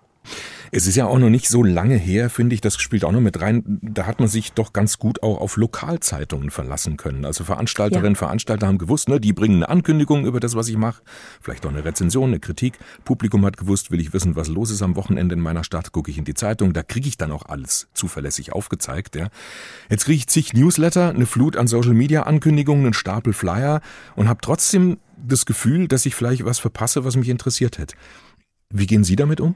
Es 0.72 0.88
ist 0.88 0.96
ja 0.96 1.05
auch 1.05 1.20
noch 1.20 1.29
nicht 1.29 1.48
so 1.48 1.63
lange 1.63 1.96
her, 1.96 2.29
finde 2.29 2.53
ich, 2.53 2.62
das 2.62 2.77
spielt 2.77 3.05
auch 3.05 3.12
noch 3.12 3.22
mit 3.22 3.39
rein. 3.41 3.79
Da 3.82 4.05
hat 4.05 4.20
man 4.20 4.27
sich 4.27 4.53
doch 4.53 4.74
ganz 4.74 4.98
gut 4.98 5.24
auch 5.24 5.39
auf 5.39 5.58
Lokalzeitungen 5.58 6.51
verlassen 6.51 6.98
können. 6.98 7.25
Also 7.25 7.44
Veranstalterinnen, 7.44 8.13
ja. 8.13 8.20
Veranstalter 8.20 8.67
haben 8.67 8.77
gewusst, 8.77 9.10
ne, 9.10 9.20
die 9.20 9.34
bringen 9.34 9.58
eine 9.58 9.70
Ankündigung 9.70 10.25
über 10.25 10.39
das, 10.39 10.55
was 10.55 10.67
ich 10.67 10.77
mache, 10.77 11.01
vielleicht 11.41 11.65
auch 11.65 11.70
eine 11.70 11.86
Rezension, 11.86 12.29
eine 12.29 12.39
Kritik. 12.39 12.77
Publikum 13.03 13.46
hat 13.46 13.58
gewusst, 13.58 13.91
will 13.91 14.00
ich 14.00 14.13
wissen, 14.13 14.36
was 14.36 14.48
los 14.48 14.72
ist 14.72 14.82
am 14.82 14.96
Wochenende 14.96 15.36
in 15.36 15.41
meiner 15.41 15.63
Stadt, 15.63 15.91
gucke 15.91 16.12
ich 16.12 16.17
in 16.17 16.25
die 16.25 16.34
Zeitung, 16.34 16.74
da 16.74 16.84
kriege 16.84 17.08
ich 17.08 17.17
dann 17.17 17.32
auch 17.32 17.46
alles 17.46 17.88
zuverlässig 17.94 18.53
aufgezeigt. 18.53 19.15
Ja. 19.15 19.29
Jetzt 19.89 20.05
kriege 20.05 20.17
ich 20.17 20.27
zig 20.27 20.53
Newsletter, 20.53 21.10
eine 21.10 21.25
Flut 21.25 21.58
an 21.58 21.67
Social 21.67 21.94
Media 21.94 22.24
Ankündigungen, 22.24 22.86
einen 22.86 22.94
Stapel 22.94 23.34
Flyer 23.34 23.82
und 24.15 24.27
habe 24.27 24.39
trotzdem 24.41 24.98
das 25.17 25.46
Gefühl, 25.46 25.88
dass 25.88 26.05
ich 26.05 26.15
vielleicht 26.15 26.46
was 26.46 26.60
verpasse, 26.60 27.05
was 27.05 27.15
mich 27.15 27.29
interessiert 27.29 27.77
hätte. 27.77 27.96
Wie 28.70 28.88
gehen 28.88 29.03
Sie 29.03 29.15
damit 29.15 29.39
um? 29.41 29.55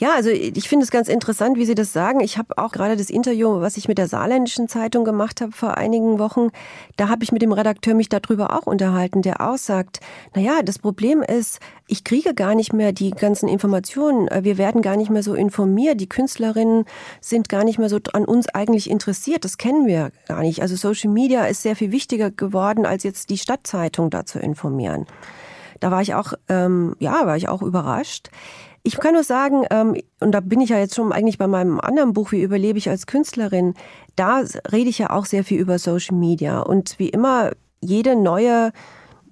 Ja, 0.00 0.14
also 0.14 0.30
ich 0.30 0.68
finde 0.68 0.84
es 0.84 0.92
ganz 0.92 1.08
interessant, 1.08 1.56
wie 1.56 1.64
Sie 1.64 1.74
das 1.74 1.92
sagen. 1.92 2.20
Ich 2.20 2.38
habe 2.38 2.56
auch 2.56 2.70
gerade 2.70 2.96
das 2.96 3.10
Interview, 3.10 3.60
was 3.60 3.76
ich 3.76 3.88
mit 3.88 3.98
der 3.98 4.06
Saarländischen 4.06 4.68
Zeitung 4.68 5.04
gemacht 5.04 5.40
habe 5.40 5.50
vor 5.50 5.76
einigen 5.76 6.20
Wochen, 6.20 6.50
da 6.96 7.08
habe 7.08 7.24
ich 7.24 7.32
mit 7.32 7.42
dem 7.42 7.50
Redakteur 7.50 7.94
mich 7.94 8.08
darüber 8.08 8.56
auch 8.56 8.68
unterhalten, 8.68 9.22
der 9.22 9.40
aussagt, 9.40 9.98
na 10.36 10.40
ja, 10.40 10.62
das 10.62 10.78
Problem 10.78 11.20
ist, 11.20 11.58
ich 11.88 12.04
kriege 12.04 12.32
gar 12.32 12.54
nicht 12.54 12.72
mehr 12.72 12.92
die 12.92 13.10
ganzen 13.10 13.48
Informationen. 13.48 14.28
Wir 14.44 14.56
werden 14.56 14.82
gar 14.82 14.96
nicht 14.96 15.10
mehr 15.10 15.24
so 15.24 15.34
informiert. 15.34 16.00
Die 16.00 16.08
Künstlerinnen 16.08 16.84
sind 17.20 17.48
gar 17.48 17.64
nicht 17.64 17.80
mehr 17.80 17.88
so 17.88 17.98
an 18.12 18.24
uns 18.24 18.48
eigentlich 18.50 18.88
interessiert. 18.88 19.44
Das 19.44 19.58
kennen 19.58 19.88
wir 19.88 20.12
gar 20.28 20.42
nicht. 20.42 20.62
Also 20.62 20.76
Social 20.76 21.10
Media 21.10 21.46
ist 21.46 21.62
sehr 21.62 21.74
viel 21.74 21.90
wichtiger 21.90 22.30
geworden, 22.30 22.86
als 22.86 23.02
jetzt 23.02 23.30
die 23.30 23.38
Stadtzeitung 23.38 24.10
da 24.10 24.24
zu 24.24 24.38
informieren. 24.38 25.06
Da 25.80 25.90
war 25.90 26.02
ich 26.02 26.14
auch, 26.14 26.32
ähm, 26.48 26.94
ja, 26.98 27.26
war 27.26 27.36
ich 27.36 27.48
auch 27.48 27.62
überrascht. 27.62 28.30
Ich 28.82 28.98
kann 28.98 29.14
nur 29.14 29.24
sagen, 29.24 29.64
ähm, 29.70 29.96
und 30.20 30.32
da 30.32 30.40
bin 30.40 30.60
ich 30.60 30.70
ja 30.70 30.78
jetzt 30.78 30.94
schon 30.94 31.12
eigentlich 31.12 31.38
bei 31.38 31.46
meinem 31.46 31.80
anderen 31.80 32.12
Buch, 32.12 32.32
wie 32.32 32.42
überlebe 32.42 32.78
ich 32.78 32.88
als 32.88 33.06
Künstlerin, 33.06 33.74
da 34.16 34.42
rede 34.72 34.88
ich 34.88 34.98
ja 34.98 35.10
auch 35.10 35.26
sehr 35.26 35.44
viel 35.44 35.60
über 35.60 35.78
Social 35.78 36.16
Media. 36.16 36.60
Und 36.60 36.98
wie 36.98 37.08
immer, 37.08 37.52
jede 37.80 38.16
neue 38.16 38.72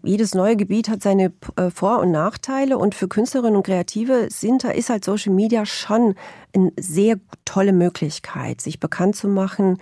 jedes 0.06 0.34
neue 0.34 0.56
Gebiet 0.56 0.88
hat 0.88 1.02
seine 1.02 1.32
äh, 1.56 1.70
Vor- 1.70 1.98
und 1.98 2.12
Nachteile 2.12 2.78
und 2.78 2.94
für 2.94 3.08
Künstlerinnen 3.08 3.56
und 3.56 3.66
Kreative 3.66 4.28
sind, 4.30 4.64
da 4.64 4.70
ist 4.70 4.88
halt 4.88 5.04
Social 5.04 5.32
Media 5.32 5.66
schon 5.66 6.14
eine 6.54 6.72
sehr 6.78 7.16
tolle 7.44 7.72
Möglichkeit, 7.72 8.60
sich 8.60 8.80
bekannt 8.80 9.16
zu 9.16 9.28
machen, 9.28 9.78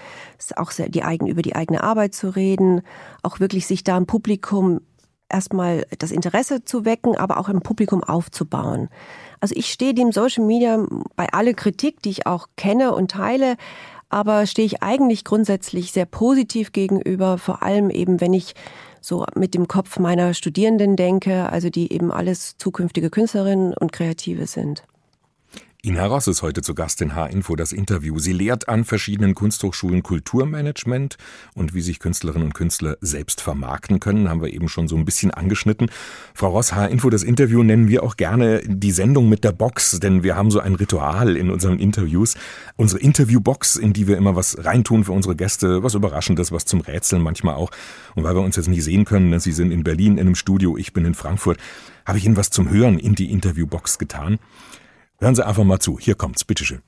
auch 0.57 0.73
die 0.73 1.03
eigen, 1.03 1.27
über 1.27 1.43
die 1.43 1.55
eigene 1.55 1.83
Arbeit 1.83 2.15
zu 2.15 2.35
reden, 2.35 2.83
auch 3.23 3.39
wirklich 3.39 3.67
sich 3.67 3.85
da 3.85 3.97
im 3.97 4.07
Publikum 4.07 4.81
erstmal 5.35 5.85
das 5.99 6.13
Interesse 6.13 6.65
zu 6.65 6.85
wecken, 6.85 7.17
aber 7.17 7.39
auch 7.39 7.49
im 7.49 7.61
Publikum 7.61 8.05
aufzubauen. 8.05 8.89
Also 9.41 9.55
ich 9.57 9.67
stehe 9.73 9.93
dem 9.93 10.13
Social 10.13 10.45
Media 10.45 10.87
bei 11.17 11.33
aller 11.33 11.55
Kritik, 11.55 12.01
die 12.03 12.11
ich 12.11 12.27
auch 12.27 12.47
kenne 12.57 12.95
und 12.95 13.11
teile, 13.11 13.57
aber 14.09 14.47
stehe 14.47 14.65
ich 14.65 14.83
eigentlich 14.83 15.25
grundsätzlich 15.25 15.91
sehr 15.91 16.07
positiv 16.07 16.71
gegenüber, 16.71 17.37
vor 17.37 17.65
allem 17.65 17.91
eben, 17.91 18.21
wenn 18.21 18.33
ich 18.33 18.55
so 19.01 19.27
mit 19.35 19.55
dem 19.55 19.67
Kopf 19.67 19.99
meiner 19.99 20.35
Studierenden 20.35 20.95
denke, 20.95 21.51
also 21.51 21.69
die 21.69 21.93
eben 21.93 22.13
alles 22.13 22.57
zukünftige 22.57 23.11
Künstlerinnen 23.11 23.75
und 23.75 23.93
Kreative 23.93 24.47
sind. 24.47 24.85
Ina 25.87 26.07
Ross 26.07 26.29
ist 26.29 26.41
heute 26.41 26.63
zu 26.63 26.75
Gast 26.75 27.03
in 27.03 27.15
H-Info 27.15 27.57
das 27.57 27.71
Interview. 27.71 28.19
Sie 28.19 28.33
lehrt 28.33 28.71
an 28.71 28.87
verschiedenen 28.87 29.35
Kunsthochschulen 29.35 30.03
Kulturmanagement 30.03 31.19
und 31.53 31.75
wie 31.75 31.83
sich 31.83 31.99
Künstlerinnen 31.99 32.47
und 32.47 32.55
Künstler 32.55 32.97
selbst 33.03 33.43
vermarkten 33.43 34.01
können, 34.01 34.31
haben 34.31 34.41
wir 34.41 34.51
eben 34.51 34.71
schon 34.71 34.89
so 34.89 34.97
ein 34.97 35.05
bisschen 35.05 35.31
angeschnitten. 35.31 35.91
Frau 36.33 36.53
Ross, 36.53 36.73
H-Info, 36.73 37.11
das 37.11 37.23
Interview 37.23 37.63
nennen 37.63 37.89
wir 37.89 38.03
auch 38.03 38.17
gerne 38.17 38.63
die 38.65 38.93
Sendung 38.93 39.29
mit 39.29 39.45
der 39.45 39.53
Box, 39.53 40.01
denn 40.01 40.23
wir 40.23 40.37
haben 40.37 40.51
so 40.51 40.59
ein 40.59 40.75
Ritual 40.75 41.37
in 41.37 41.51
unseren 41.51 41.79
Interviews. 41.79 42.35
Unsere 42.77 43.03
Interviewbox, 43.03 43.77
in 43.77 43.93
die 43.93 44.09
wir 44.09 44.17
immer 44.17 44.35
was 44.35 44.65
reintun 44.65 45.05
für 45.05 45.13
unsere 45.13 45.37
Gäste, 45.37 45.83
was 45.83 45.93
Überraschendes, 45.93 46.51
was 46.51 46.65
zum 46.65 46.81
Rätseln 46.81 47.21
manchmal 47.21 47.57
auch. 47.57 47.71
Und 48.15 48.25
weil 48.25 48.35
wir 48.35 48.41
uns 48.41 48.57
jetzt 48.57 48.69
nicht 48.69 48.85
sehen 48.85 49.05
können, 49.05 49.29
ne, 49.29 49.39
Sie 49.39 49.53
sind 49.53 49.71
in 49.71 49.85
Berlin 49.85 50.15
in 50.15 50.21
einem 50.21 50.35
Studio, 50.35 50.79
ich 50.79 50.95
bin 50.95 51.05
in 51.05 51.15
Frankfurt, 51.15 51.59
habe 52.07 52.17
ich 52.17 52.25
Ihnen 52.25 52.39
was 52.39 52.49
zum 52.49 52.71
Hören 52.71 52.99
in 52.99 53.15
die 53.15 53.31
Interviewbox 53.31 53.99
getan. 53.99 54.39
Hören 55.21 55.35
Sie 55.35 55.47
einfach 55.47 55.65
mal 55.65 55.79
zu. 55.79 55.99
Hier 55.99 56.15
kommt's. 56.15 56.45
Bitteschön. 56.45 56.83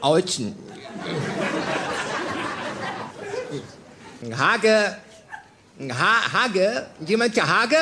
Autschen. 0.00 0.54
Hage. 4.38 4.96
Ha 5.90 6.32
Hage? 6.32 6.86
Jemand 7.04 7.36
der 7.36 7.46
Hage? 7.48 7.76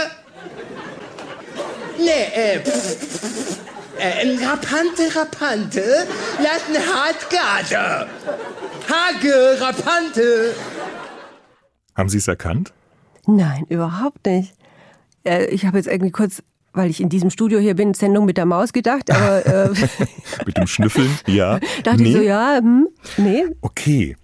Nee, 1.98 2.10
äh, 2.34 2.60
äh, 3.98 4.44
Rapante, 4.44 5.14
Rapante, 5.14 6.06
lassen 6.38 6.76
Hartgarde. 6.92 8.08
Hage, 8.88 9.60
Rapante. 9.60 10.54
Haben 11.94 12.08
Sie 12.08 12.18
es 12.18 12.28
erkannt? 12.28 12.72
Nein, 13.26 13.64
überhaupt 13.68 14.26
nicht. 14.26 14.54
Äh, 15.24 15.46
ich 15.46 15.66
habe 15.66 15.76
jetzt 15.76 15.86
irgendwie 15.86 16.10
kurz, 16.10 16.42
weil 16.72 16.90
ich 16.90 17.00
in 17.00 17.08
diesem 17.08 17.30
Studio 17.30 17.58
hier 17.58 17.74
bin, 17.74 17.94
Sendung 17.94 18.24
mit 18.24 18.36
der 18.36 18.46
Maus 18.46 18.72
gedacht, 18.72 19.10
aber. 19.10 19.46
Äh, 19.46 19.70
mit 20.46 20.56
dem 20.56 20.66
Schnüffeln, 20.66 21.10
ja. 21.26 21.60
Dachte 21.84 22.02
nee. 22.02 22.08
ich 22.08 22.16
so, 22.16 22.22
ja, 22.22 22.58
hm, 22.58 22.88
nee. 23.18 23.44
Okay. 23.60 24.16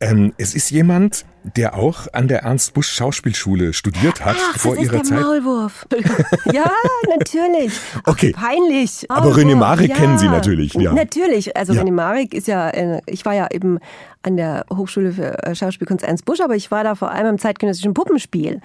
Ähm, 0.00 0.32
es 0.38 0.54
ist 0.54 0.70
jemand, 0.70 1.26
der 1.54 1.76
auch 1.76 2.06
an 2.12 2.28
der 2.28 2.40
Ernst 2.42 2.74
Busch 2.74 2.88
Schauspielschule 2.88 3.72
studiert 3.72 4.24
hat 4.24 4.36
Ach, 4.52 4.58
vor 4.58 4.74
das 4.74 4.84
ihrer 4.84 5.02
ist 5.02 5.10
der 5.10 5.16
Zeit. 5.18 5.26
Maulwurf. 5.26 5.86
ja, 6.52 6.70
natürlich. 7.08 7.72
Ach, 8.04 8.12
Okay. 8.12 8.32
peinlich. 8.32 9.10
Aber 9.10 9.26
Maulwurf, 9.30 9.44
René 9.44 9.54
Marek 9.56 9.88
ja. 9.90 9.94
kennen 9.96 10.18
Sie 10.18 10.28
natürlich, 10.28 10.74
ja. 10.74 10.92
Natürlich. 10.92 11.56
Also 11.56 11.72
Ja. 11.74 11.82
René 11.82 11.92
Marek 11.92 12.34
ist 12.34 12.48
ja, 12.48 12.68
äh, 12.70 13.00
ich 13.06 13.24
war 13.24 13.34
ja 13.34 13.48
eben 13.50 13.78
an 14.22 14.36
der 14.36 14.64
Hochschule 14.74 15.12
für 15.12 15.42
äh, 15.44 15.54
Schauspielkunst 15.54 16.04
Ernst 16.04 16.24
Busch, 16.24 16.40
aber 16.40 16.56
ich 16.56 16.70
war 16.70 16.82
da 16.82 16.94
vor 16.94 17.10
allem 17.12 17.26
im 17.28 17.38
zeitgenössischen 17.38 17.94
Puppenspiel. 17.94 18.60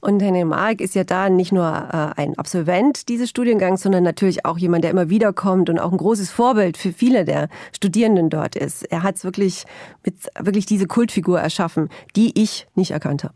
Und 0.00 0.20
René 0.20 0.44
Marek 0.44 0.80
ist 0.80 0.94
ja 0.96 1.04
da 1.04 1.28
nicht 1.28 1.52
nur 1.52 1.66
äh, 1.66 2.20
ein 2.20 2.36
Absolvent 2.36 3.08
dieses 3.08 3.30
Studiengangs, 3.30 3.82
sondern 3.82 4.02
natürlich 4.02 4.44
auch 4.44 4.58
jemand, 4.58 4.82
der 4.84 4.90
immer 4.90 5.10
wiederkommt 5.10 5.70
und 5.70 5.78
auch 5.78 5.92
ein 5.92 5.98
großes 5.98 6.30
Vorbild 6.30 6.76
für 6.76 6.92
viele 6.92 7.24
der 7.24 7.48
Studierenden 7.72 8.28
dort 8.30 8.56
ist. 8.56 8.82
Er 8.90 9.02
hat 9.04 9.16
es 9.16 9.24
wirklich 9.24 9.64
mit 10.04 10.14
wirklich 10.40 10.66
diese 10.66 10.86
Kultfigur 10.86 11.40
erschaffen, 11.40 11.88
die 12.16 12.21
die 12.22 12.40
ich 12.40 12.68
nicht 12.76 12.92
erkannt 12.92 13.24
habe. 13.24 13.34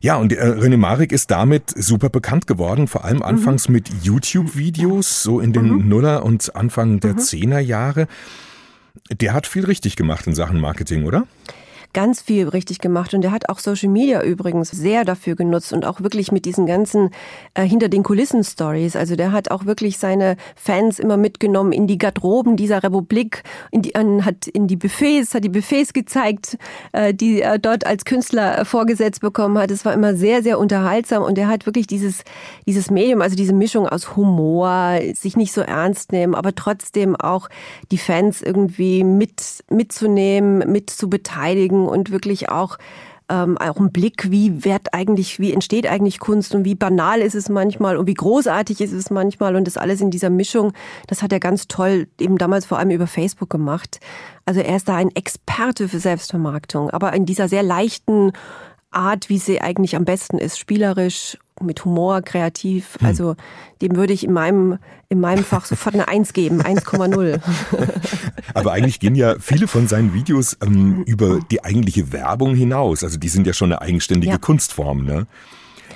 Ja, 0.00 0.16
und 0.16 0.32
äh, 0.32 0.44
René 0.44 0.76
Marek 0.76 1.12
ist 1.12 1.30
damit 1.30 1.70
super 1.70 2.10
bekannt 2.10 2.46
geworden, 2.46 2.88
vor 2.88 3.04
allem 3.04 3.22
anfangs 3.22 3.68
mhm. 3.68 3.74
mit 3.74 3.88
YouTube-Videos, 4.02 5.22
so 5.22 5.40
in 5.40 5.52
den 5.52 5.68
mhm. 5.68 5.88
Nuller- 5.88 6.24
und 6.24 6.54
Anfang 6.54 7.00
der 7.00 7.14
mhm. 7.14 7.18
Zehnerjahre. 7.18 8.08
Der 9.10 9.32
hat 9.32 9.46
viel 9.46 9.64
richtig 9.64 9.96
gemacht 9.96 10.26
in 10.26 10.34
Sachen 10.34 10.60
Marketing, 10.60 11.04
oder? 11.04 11.26
Ganz 11.92 12.22
viel 12.22 12.48
richtig 12.48 12.78
gemacht 12.78 13.14
und 13.14 13.24
er 13.24 13.30
hat 13.30 13.48
auch 13.48 13.58
Social 13.58 13.88
Media 13.88 14.22
übrigens 14.22 14.70
sehr 14.70 15.04
dafür 15.04 15.34
genutzt 15.34 15.72
und 15.72 15.84
auch 15.84 16.00
wirklich 16.00 16.32
mit 16.32 16.44
diesen 16.44 16.66
ganzen 16.66 17.10
äh, 17.54 17.62
hinter 17.62 17.88
den 17.88 18.02
Kulissen 18.02 18.44
Stories. 18.44 18.96
Also 18.96 19.16
der 19.16 19.32
hat 19.32 19.50
auch 19.50 19.66
wirklich 19.66 19.98
seine 19.98 20.36
Fans 20.56 20.98
immer 20.98 21.16
mitgenommen 21.16 21.72
in 21.72 21.86
die 21.86 21.98
Garderoben 21.98 22.56
dieser 22.56 22.82
Republik, 22.82 23.42
in 23.70 23.82
die 23.82 23.94
an, 23.94 24.24
hat 24.24 24.46
in 24.46 24.66
die 24.66 24.76
Buffets, 24.76 25.34
hat 25.34 25.44
die 25.44 25.48
Buffets 25.48 25.92
gezeigt, 25.92 26.56
äh, 26.92 27.12
die 27.12 27.42
er 27.42 27.58
dort 27.58 27.86
als 27.86 28.04
Künstler 28.04 28.58
äh, 28.58 28.64
vorgesetzt 28.64 29.20
bekommen 29.20 29.58
hat. 29.58 29.70
Es 29.70 29.84
war 29.84 29.92
immer 29.92 30.14
sehr 30.14 30.42
sehr 30.42 30.58
unterhaltsam 30.58 31.22
und 31.22 31.36
er 31.36 31.48
hat 31.48 31.66
wirklich 31.66 31.86
dieses 31.86 32.24
dieses 32.66 32.90
Medium, 32.90 33.20
also 33.20 33.36
diese 33.36 33.52
Mischung 33.52 33.86
aus 33.86 34.16
Humor, 34.16 34.98
sich 35.14 35.36
nicht 35.36 35.52
so 35.52 35.60
ernst 35.60 36.12
nehmen, 36.12 36.34
aber 36.34 36.54
trotzdem 36.54 37.16
auch 37.16 37.48
die 37.90 37.98
Fans 37.98 38.40
irgendwie 38.40 39.04
mit 39.04 39.62
mitzunehmen, 39.68 40.70
mit 40.70 40.90
zu 40.90 41.10
beteiligen 41.10 41.81
und 41.86 42.10
wirklich 42.10 42.48
auch 42.48 42.78
ähm, 43.28 43.56
auch 43.58 43.78
ein 43.78 43.92
Blick, 43.92 44.30
wie 44.30 44.64
wird 44.64 44.92
eigentlich, 44.92 45.38
wie 45.38 45.52
entsteht 45.52 45.86
eigentlich 45.86 46.18
Kunst 46.18 46.54
und 46.54 46.64
wie 46.64 46.74
banal 46.74 47.20
ist 47.20 47.34
es 47.34 47.48
manchmal 47.48 47.96
und 47.96 48.06
wie 48.06 48.14
großartig 48.14 48.80
ist 48.80 48.92
es 48.92 49.10
manchmal 49.10 49.56
und 49.56 49.66
das 49.66 49.76
alles 49.76 50.00
in 50.00 50.10
dieser 50.10 50.28
Mischung, 50.28 50.72
das 51.06 51.22
hat 51.22 51.32
er 51.32 51.40
ganz 51.40 51.66
toll 51.66 52.08
eben 52.20 52.36
damals 52.36 52.66
vor 52.66 52.78
allem 52.78 52.90
über 52.90 53.06
Facebook 53.06 53.48
gemacht. 53.48 54.00
Also 54.44 54.60
er 54.60 54.76
ist 54.76 54.88
da 54.88 54.96
ein 54.96 55.14
Experte 55.14 55.88
für 55.88 55.98
Selbstvermarktung, 55.98 56.90
aber 56.90 57.12
in 57.14 57.24
dieser 57.24 57.48
sehr 57.48 57.62
leichten 57.62 58.32
Art, 58.90 59.28
wie 59.30 59.38
sie 59.38 59.60
eigentlich 59.60 59.96
am 59.96 60.04
besten 60.04 60.36
ist, 60.36 60.58
spielerisch 60.58 61.38
mit 61.62 61.84
Humor, 61.84 62.22
kreativ. 62.22 62.98
Hm. 63.00 63.06
Also 63.06 63.36
dem 63.80 63.96
würde 63.96 64.12
ich 64.12 64.24
in 64.24 64.32
meinem, 64.32 64.78
in 65.08 65.20
meinem 65.20 65.44
Fach 65.44 65.64
sofort 65.64 65.94
eine 65.94 66.08
Eins 66.08 66.32
geben, 66.32 66.62
1,0. 66.62 67.40
Aber 68.54 68.72
eigentlich 68.72 69.00
gehen 69.00 69.14
ja 69.14 69.36
viele 69.38 69.68
von 69.68 69.88
seinen 69.88 70.14
Videos 70.14 70.56
ähm, 70.62 71.02
über 71.06 71.40
die 71.50 71.64
eigentliche 71.64 72.12
Werbung 72.12 72.54
hinaus. 72.54 73.04
Also 73.04 73.18
die 73.18 73.28
sind 73.28 73.46
ja 73.46 73.52
schon 73.52 73.72
eine 73.72 73.80
eigenständige 73.80 74.32
ja. 74.32 74.38
Kunstform. 74.38 75.04
Ne? 75.04 75.26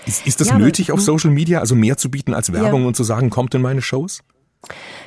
Ist, 0.07 0.27
ist 0.27 0.41
das 0.41 0.49
ja, 0.49 0.59
nötig 0.59 0.93
auf 0.93 0.99
hm. 0.99 1.05
Social 1.05 1.31
Media, 1.31 1.61
also 1.61 1.75
mehr 1.75 1.97
zu 1.97 2.11
bieten 2.11 2.35
als 2.35 2.53
Werbung 2.53 2.83
ja. 2.83 2.89
und 2.89 2.97
zu 2.97 3.05
sagen, 3.05 3.31
kommt 3.31 3.55
in 3.55 3.63
meine 3.63 3.83
Shows? 3.83 4.23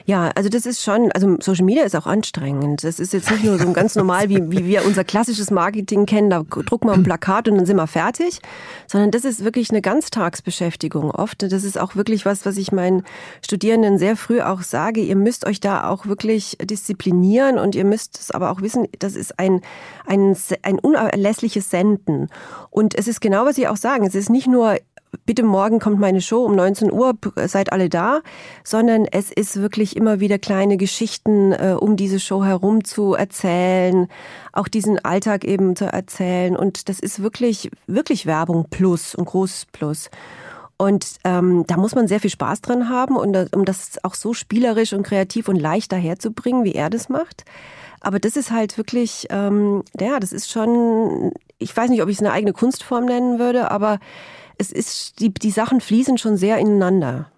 Ja, 0.06 0.32
also 0.36 0.50
das 0.50 0.65
ist 0.65 0.82
schon, 0.82 1.12
also 1.12 1.38
Social 1.39 1.65
Media 1.65 1.84
ist 1.84 1.96
auch 1.96 2.08
anstrengend. 2.08 2.84
Das 2.84 3.00
ist 3.00 3.13
jetzt 3.13 3.29
nicht 3.29 3.44
nur 3.44 3.60
so 3.60 3.72
ganz 3.74 3.96
normal, 3.96 4.29
wie, 4.29 4.50
wie 4.50 4.65
wir 4.65 4.86
unser 4.86 5.03
klassisches 5.03 5.51
Marketing 5.51 6.06
kennen, 6.06 6.29
da 6.29 6.44
drucken 6.44 6.88
wir 6.88 6.94
ein 6.94 7.03
Plakat 7.03 7.48
und 7.48 7.58
dann 7.58 7.65
sind 7.65 7.75
wir 7.75 7.86
fertig, 7.86 8.39
sondern 8.88 9.12
das 9.12 9.24
ist 9.24 9.44
wirklich 9.44 9.70
eine 9.70 9.82
Ganztagsbeschäftigung 9.82 11.12
oft. 11.12 11.44
Das 11.44 11.63
ist 11.63 11.77
auch 11.77 11.96
wirklich 11.96 12.25
was, 12.25 12.46
was 12.46 12.58
ich 12.58 12.72
meinen 12.72 13.03
Studierenden 13.44 14.00
sehr 14.00 14.15
früh 14.15 14.41
auch 14.41 14.62
sage. 14.62 15.01
Ihr 15.01 15.15
müsst 15.15 15.46
euch 15.46 15.60
da 15.60 15.89
auch 15.89 16.06
wirklich 16.08 16.58
disziplinieren 16.62 17.60
und 17.60 17.75
ihr 17.75 17.86
müsst 17.86 18.20
es 18.20 18.32
aber 18.32 18.51
auch 18.51 18.62
wissen, 18.62 18.88
das 18.98 19.15
ist 19.15 19.38
ein, 19.38 19.62
ein, 20.08 20.36
ein 20.63 20.79
unerlässliches 20.79 21.70
Senden. 21.70 22.29
Und 22.72 22.96
es 22.96 23.08
ist 23.08 23.22
genau, 23.22 23.46
was 23.46 23.58
Sie 23.58 23.68
auch 23.68 23.77
sagen. 23.77 24.06
Es 24.08 24.15
ist 24.15 24.29
nicht 24.29 24.48
nur 24.48 24.77
bitte 25.25 25.44
morgen 25.44 25.80
kommt 25.80 26.00
meine 26.00 26.22
Show 26.22 26.46
um 26.46 26.56
19 26.56 26.92
Uhr, 26.92 27.13
seid 27.46 27.72
alle 27.72 27.89
da, 27.89 28.22
sondern 28.63 29.06
es 29.06 29.32
ist 29.32 29.62
wirklich 29.62 29.96
immer 29.96 30.20
wieder 30.20 30.39
kleine 30.39 30.78
Geschichten 30.78 31.51
äh, 31.51 31.75
um 31.80 31.96
diese 31.96 32.20
Show 32.20 32.44
herum 32.44 32.84
zu 32.84 33.13
erzählen, 33.13 34.08
auch 34.54 34.68
diesen 34.68 35.04
Alltag 35.04 35.44
eben 35.44 35.75
zu 35.75 35.86
erzählen 35.86 36.56
und 36.56 36.89
das 36.89 37.00
ist 37.00 37.22
wirklich, 37.22 37.72
wirklich 37.88 38.25
Werbung 38.25 38.68
plus 38.70 39.16
und 39.16 39.25
großes 39.25 39.68
Plus. 39.68 40.10
Und 40.82 41.18
ähm, 41.25 41.66
da 41.68 41.75
muss 41.75 41.94
man 41.94 42.08
sehr 42.08 42.22
viel 42.22 42.30
Spaß 42.30 42.62
dran 42.62 42.88
haben, 42.88 43.18
und, 43.18 43.54
um 43.54 43.66
das 43.66 44.01
auch 44.04 44.16
so 44.16 44.34
spielerisch 44.34 44.94
und 44.94 45.04
kreativ 45.04 45.50
und 45.50 45.58
leicht 45.58 45.92
daherzubringen, 45.92 46.63
wie 46.63 46.74
er 46.74 46.89
das 46.89 47.10
macht. 47.10 47.44
Aber 48.00 48.18
das 48.18 48.38
ist 48.38 48.51
halt 48.51 48.78
wirklich, 48.78 49.28
ähm, 49.30 49.84
ja, 50.00 50.22
das 50.22 50.32
ist 50.32 50.50
schon, 50.50 51.34
ich 51.58 51.75
weiß 51.75 51.89
nicht, 51.89 52.01
ob 52.01 52.08
ich 52.08 52.16
es 52.16 52.22
eine 52.22 52.32
eigene 52.32 52.54
Kunstform 52.54 53.06
nennen 53.06 53.39
würde, 53.39 53.72
aber 53.72 54.00
es 54.60 54.72
ist, 54.72 55.20
die, 55.20 55.34
die 55.34 55.51
Sachen 55.51 55.82
fließen 55.82 56.20
schon 56.20 56.38
sehr 56.38 56.60
ineinander. 56.60 57.32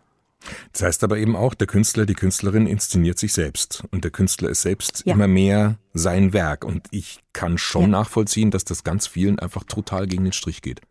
Das 0.74 0.82
heißt 0.82 1.04
aber 1.04 1.18
eben 1.18 1.36
auch, 1.36 1.54
der 1.54 1.68
Künstler, 1.68 2.08
die 2.08 2.16
Künstlerin 2.16 2.66
inszeniert 2.66 3.20
sich 3.20 3.32
selbst. 3.32 3.84
Und 3.92 4.04
der 4.04 4.12
Künstler 4.12 4.50
ist 4.50 4.64
selbst 4.64 5.04
ja. 5.06 5.14
immer 5.14 5.28
mehr 5.28 5.78
sein 5.94 6.34
Werk. 6.34 6.66
Und 6.66 6.88
ich 6.90 7.20
kann 7.32 7.60
schon 7.60 7.84
ja. 7.84 7.88
nachvollziehen, 7.90 8.50
dass 8.50 8.66
das 8.66 8.84
ganz 8.84 9.06
vielen 9.06 9.38
einfach 9.38 9.64
total 9.64 10.08
gegen 10.08 10.24
den 10.24 10.34
Strich 10.34 10.64
geht. 10.64 10.82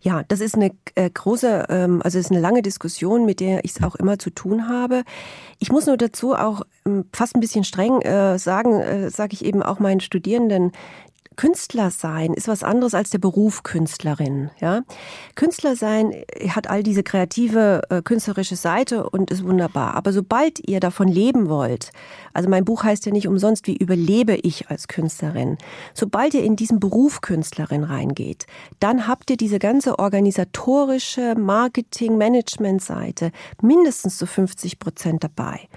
Ja, 0.00 0.22
das 0.28 0.38
ist 0.38 0.54
eine 0.54 0.70
äh, 0.94 1.10
große, 1.10 1.66
ähm, 1.68 2.00
also 2.04 2.16
es 2.18 2.26
ist 2.26 2.30
eine 2.30 2.40
lange 2.40 2.62
Diskussion, 2.62 3.26
mit 3.26 3.40
der 3.40 3.64
ich 3.64 3.72
es 3.72 3.82
auch 3.82 3.96
immer 3.96 4.16
zu 4.20 4.30
tun 4.30 4.68
habe. 4.68 5.02
Ich 5.58 5.72
muss 5.72 5.86
nur 5.86 5.96
dazu 5.96 6.34
auch 6.34 6.62
ähm, 6.86 7.06
fast 7.12 7.34
ein 7.34 7.40
bisschen 7.40 7.64
streng 7.64 8.00
äh, 8.02 8.38
sagen, 8.38 8.80
äh, 8.80 9.10
sage 9.10 9.34
ich 9.34 9.44
eben 9.44 9.64
auch 9.64 9.80
meinen 9.80 9.98
Studierenden, 9.98 10.70
Künstler 11.38 11.92
sein 11.92 12.34
ist 12.34 12.48
was 12.48 12.64
anderes 12.64 12.94
als 12.94 13.10
der 13.10 13.20
Beruf 13.20 13.62
Künstlerin. 13.62 14.50
Ja, 14.60 14.82
Künstler 15.36 15.76
sein 15.76 16.12
hat 16.48 16.68
all 16.68 16.82
diese 16.82 17.04
kreative 17.04 17.82
äh, 17.90 18.02
künstlerische 18.02 18.56
Seite 18.56 19.08
und 19.08 19.30
ist 19.30 19.44
wunderbar. 19.44 19.94
Aber 19.94 20.12
sobald 20.12 20.68
ihr 20.68 20.80
davon 20.80 21.06
leben 21.06 21.48
wollt, 21.48 21.92
also 22.34 22.48
mein 22.48 22.64
Buch 22.64 22.82
heißt 22.82 23.06
ja 23.06 23.12
nicht 23.12 23.28
umsonst, 23.28 23.68
wie 23.68 23.76
überlebe 23.76 24.34
ich 24.34 24.68
als 24.68 24.88
Künstlerin. 24.88 25.58
Sobald 25.94 26.34
ihr 26.34 26.42
in 26.42 26.56
diesen 26.56 26.80
Beruf 26.80 27.20
Künstlerin 27.20 27.84
reingeht, 27.84 28.46
dann 28.80 29.06
habt 29.06 29.30
ihr 29.30 29.36
diese 29.36 29.60
ganze 29.60 30.00
organisatorische 30.00 31.36
Marketing-Management-Seite 31.36 33.30
mindestens 33.62 34.18
zu 34.18 34.26
50 34.26 34.80
Prozent 34.80 35.22
dabei. 35.22 35.68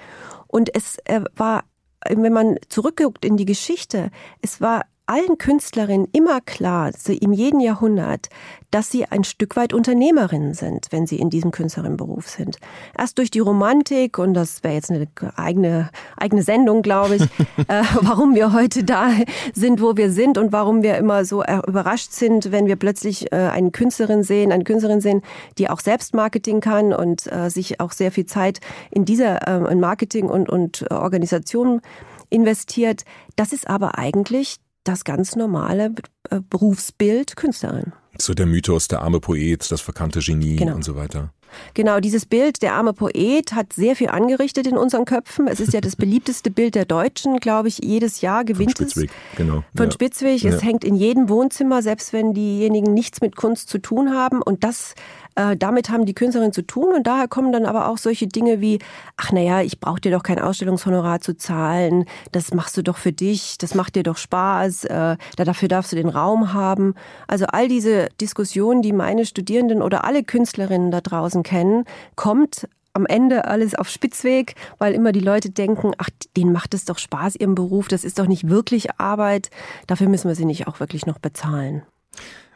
Und 0.48 0.74
es 0.76 0.98
äh, 1.06 1.22
war 1.36 1.66
wenn 2.10 2.34
man 2.34 2.58
zurückguckt 2.68 3.24
in 3.26 3.38
die 3.38 3.46
Geschichte, 3.46 4.10
es 4.42 4.60
war 4.60 4.86
allen 5.06 5.38
Künstlerinnen 5.38 6.08
immer 6.14 6.42
klar, 6.42 6.92
so 6.98 7.12
in 7.12 7.34
jedem 7.34 7.60
Jahrhundert, 7.60 8.30
dass 8.70 8.90
sie 8.90 9.06
ein 9.06 9.24
Stück 9.24 9.58
weit 9.58 9.74
Unternehmerinnen 9.74 10.54
sind, 10.54 10.88
wenn 10.92 11.06
sie 11.06 11.18
in 11.18 11.30
diesem 11.30 11.52
Künstlerinnenberuf 11.52 12.30
sind. 12.30 12.58
Erst 12.98 13.18
durch 13.18 13.30
die 13.30 13.40
Romantik, 13.40 14.18
und 14.18 14.34
das 14.34 14.64
wäre 14.64 14.76
jetzt 14.76 14.90
eine 14.90 15.08
eigene, 15.36 15.90
eigene 16.16 16.44
Sendung, 16.44 16.82
glaube 16.82 17.16
ich, 17.16 17.22
äh, 17.68 17.84
warum 18.02 18.36
wir 18.36 18.54
heute 18.54 18.84
da 18.84 19.12
sind, 19.54 19.82
wo 19.82 19.98
wir 19.98 20.12
sind 20.12 20.38
und 20.38 20.54
warum 20.54 20.84
wir 20.84 20.98
immer 20.98 21.26
so 21.26 21.44
äh, 21.44 21.60
überrascht 21.68 22.14
sind, 22.14 22.52
wenn 22.52 22.68
wir 22.68 22.78
plötzlich 22.78 23.32
äh, 23.32 23.36
eine 23.36 23.72
Künstlerin 23.72 24.24
sehen, 24.24 24.52
eine 24.52 24.64
Künstlerin 24.64 25.02
sehen, 25.02 25.22
die 25.58 25.70
auch 25.70 25.82
selbst 25.82 26.14
Marketing 26.14 26.62
kann 26.62 26.94
und 26.94 27.30
äh, 27.32 27.50
sich 27.50 27.82
auch 27.82 27.92
sehr 27.92 28.12
viel 28.12 28.26
Zeit 28.26 28.60
in 28.90 29.04
dieser 29.04 29.48
äh, 29.48 29.72
in 29.72 29.80
Marketing 29.80 30.30
und, 30.30 30.50
und 30.50 30.90
Organisation 30.90 31.82
investiert. 32.30 33.04
Das 33.36 33.54
ist 33.54 33.70
aber 33.70 33.98
eigentlich 33.98 34.58
das 34.84 35.04
ganz 35.04 35.36
normale 35.36 35.94
äh, 36.30 36.40
Berufsbild 36.50 37.36
Künstlerin. 37.36 37.94
So 38.18 38.34
der 38.34 38.46
Mythos, 38.46 38.88
der 38.88 39.02
arme 39.02 39.20
Poet, 39.20 39.72
das 39.72 39.82
verkannte 39.82 40.20
Genie 40.20 40.58
genau. 40.58 40.76
und 40.76 40.84
so 40.84 40.96
weiter. 40.96 41.32
Genau, 41.74 42.00
dieses 42.00 42.26
Bild, 42.26 42.62
der 42.62 42.74
arme 42.74 42.94
Poet, 42.94 43.54
hat 43.54 43.74
sehr 43.74 43.96
viel 43.96 44.10
angerichtet 44.10 44.68
in 44.68 44.78
unseren 44.78 45.06
Köpfen. 45.06 45.48
Es 45.48 45.60
ist 45.60 45.74
ja 45.74 45.82
das 45.82 45.96
beliebteste 45.96 46.50
Bild 46.50 46.76
der 46.76 46.86
Deutschen, 46.86 47.38
glaube 47.38 47.68
ich, 47.68 47.80
jedes 47.84 48.22
Jahr 48.22 48.46
gewinnt 48.46 48.78
Von 48.78 48.88
Spitzweg, 48.88 49.10
es. 49.10 49.38
Genau. 49.38 49.64
Von 49.76 49.88
ja. 49.88 49.92
Spitzweg. 49.92 50.44
Es 50.46 50.62
ja. 50.62 50.62
hängt 50.62 50.84
in 50.84 50.96
jedem 50.96 51.30
Wohnzimmer, 51.30 51.82
selbst 51.82 52.14
wenn 52.14 52.34
diejenigen 52.34 52.94
nichts 52.94 53.22
mit 53.22 53.36
Kunst 53.36 53.70
zu 53.70 53.80
tun 53.80 54.14
haben. 54.14 54.42
Und 54.42 54.64
das 54.64 54.96
äh, 55.36 55.56
damit 55.56 55.90
haben 55.90 56.06
die 56.06 56.14
Künstlerinnen 56.14 56.54
zu 56.54 56.62
tun 56.62 56.94
und 56.94 57.08
daher 57.08 57.28
kommen 57.28 57.52
dann 57.52 57.66
aber 57.66 57.88
auch 57.88 57.98
solche 57.98 58.28
Dinge 58.28 58.62
wie, 58.62 58.80
ach 59.18 59.32
naja, 59.32 59.62
ich 59.62 59.80
brauche 59.80 60.02
dir 60.02 60.12
doch 60.12 60.24
kein 60.24 60.40
Ausstellungshonorar 60.40 61.22
zu 61.22 61.38
zahlen, 61.38 62.06
das 62.32 62.54
machst 62.54 62.78
du 62.78 62.84
doch 62.84 62.98
für 62.98 63.12
dich, 63.12 63.58
das 63.58 63.76
macht 63.76 63.96
dir 63.96 64.04
doch 64.04 64.18
Spaß, 64.18 64.86
äh, 64.86 65.18
dafür 65.38 65.68
darfst 65.68 65.92
du 65.92 65.96
den 65.96 66.10
Raum 66.10 66.54
haben. 66.54 66.96
Also 67.28 67.46
all 67.46 67.68
diese 67.68 68.10
Diskussionen, 68.20 68.82
die 68.82 68.94
meine 68.94 69.26
Studierenden 69.26 69.82
oder 69.82 70.04
alle 70.04 70.24
Künstlerinnen 70.24 70.92
da 70.92 71.02
draußen 71.02 71.44
kennen, 71.44 71.86
kommt 72.16 72.68
am 72.94 73.06
Ende 73.06 73.46
alles 73.46 73.76
auf 73.76 73.90
Spitzweg, 73.90 74.56
weil 74.78 74.94
immer 74.94 75.12
die 75.12 75.20
Leute 75.20 75.50
denken, 75.50 75.94
ach, 75.98 76.10
denen 76.36 76.52
macht 76.52 76.74
es 76.74 76.86
doch 76.86 76.98
Spaß, 76.98 77.36
ihrem 77.38 77.56
Beruf, 77.56 77.88
das 77.88 78.04
ist 78.04 78.20
doch 78.20 78.28
nicht 78.28 78.50
wirklich 78.50 79.00
Arbeit, 79.00 79.50
dafür 79.88 80.10
müssen 80.10 80.28
wir 80.28 80.36
sie 80.36 80.46
nicht 80.46 80.68
auch 80.68 80.80
wirklich 80.80 81.06
noch 81.06 81.20
bezahlen. 81.20 81.84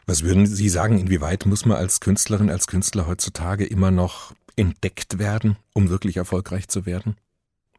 Was 0.06 0.22
würden 0.22 0.46
Sie 0.46 0.68
sagen, 0.68 0.98
inwieweit 0.98 1.46
muss 1.46 1.66
man 1.66 1.76
als 1.76 1.98
Künstlerin, 1.98 2.48
als 2.48 2.68
Künstler 2.68 3.08
heutzutage 3.08 3.66
immer 3.66 3.90
noch 3.90 4.32
entdeckt 4.54 5.18
werden, 5.18 5.56
um 5.74 5.90
wirklich 5.90 6.16
erfolgreich 6.16 6.68
zu 6.68 6.86
werden? 6.86 7.16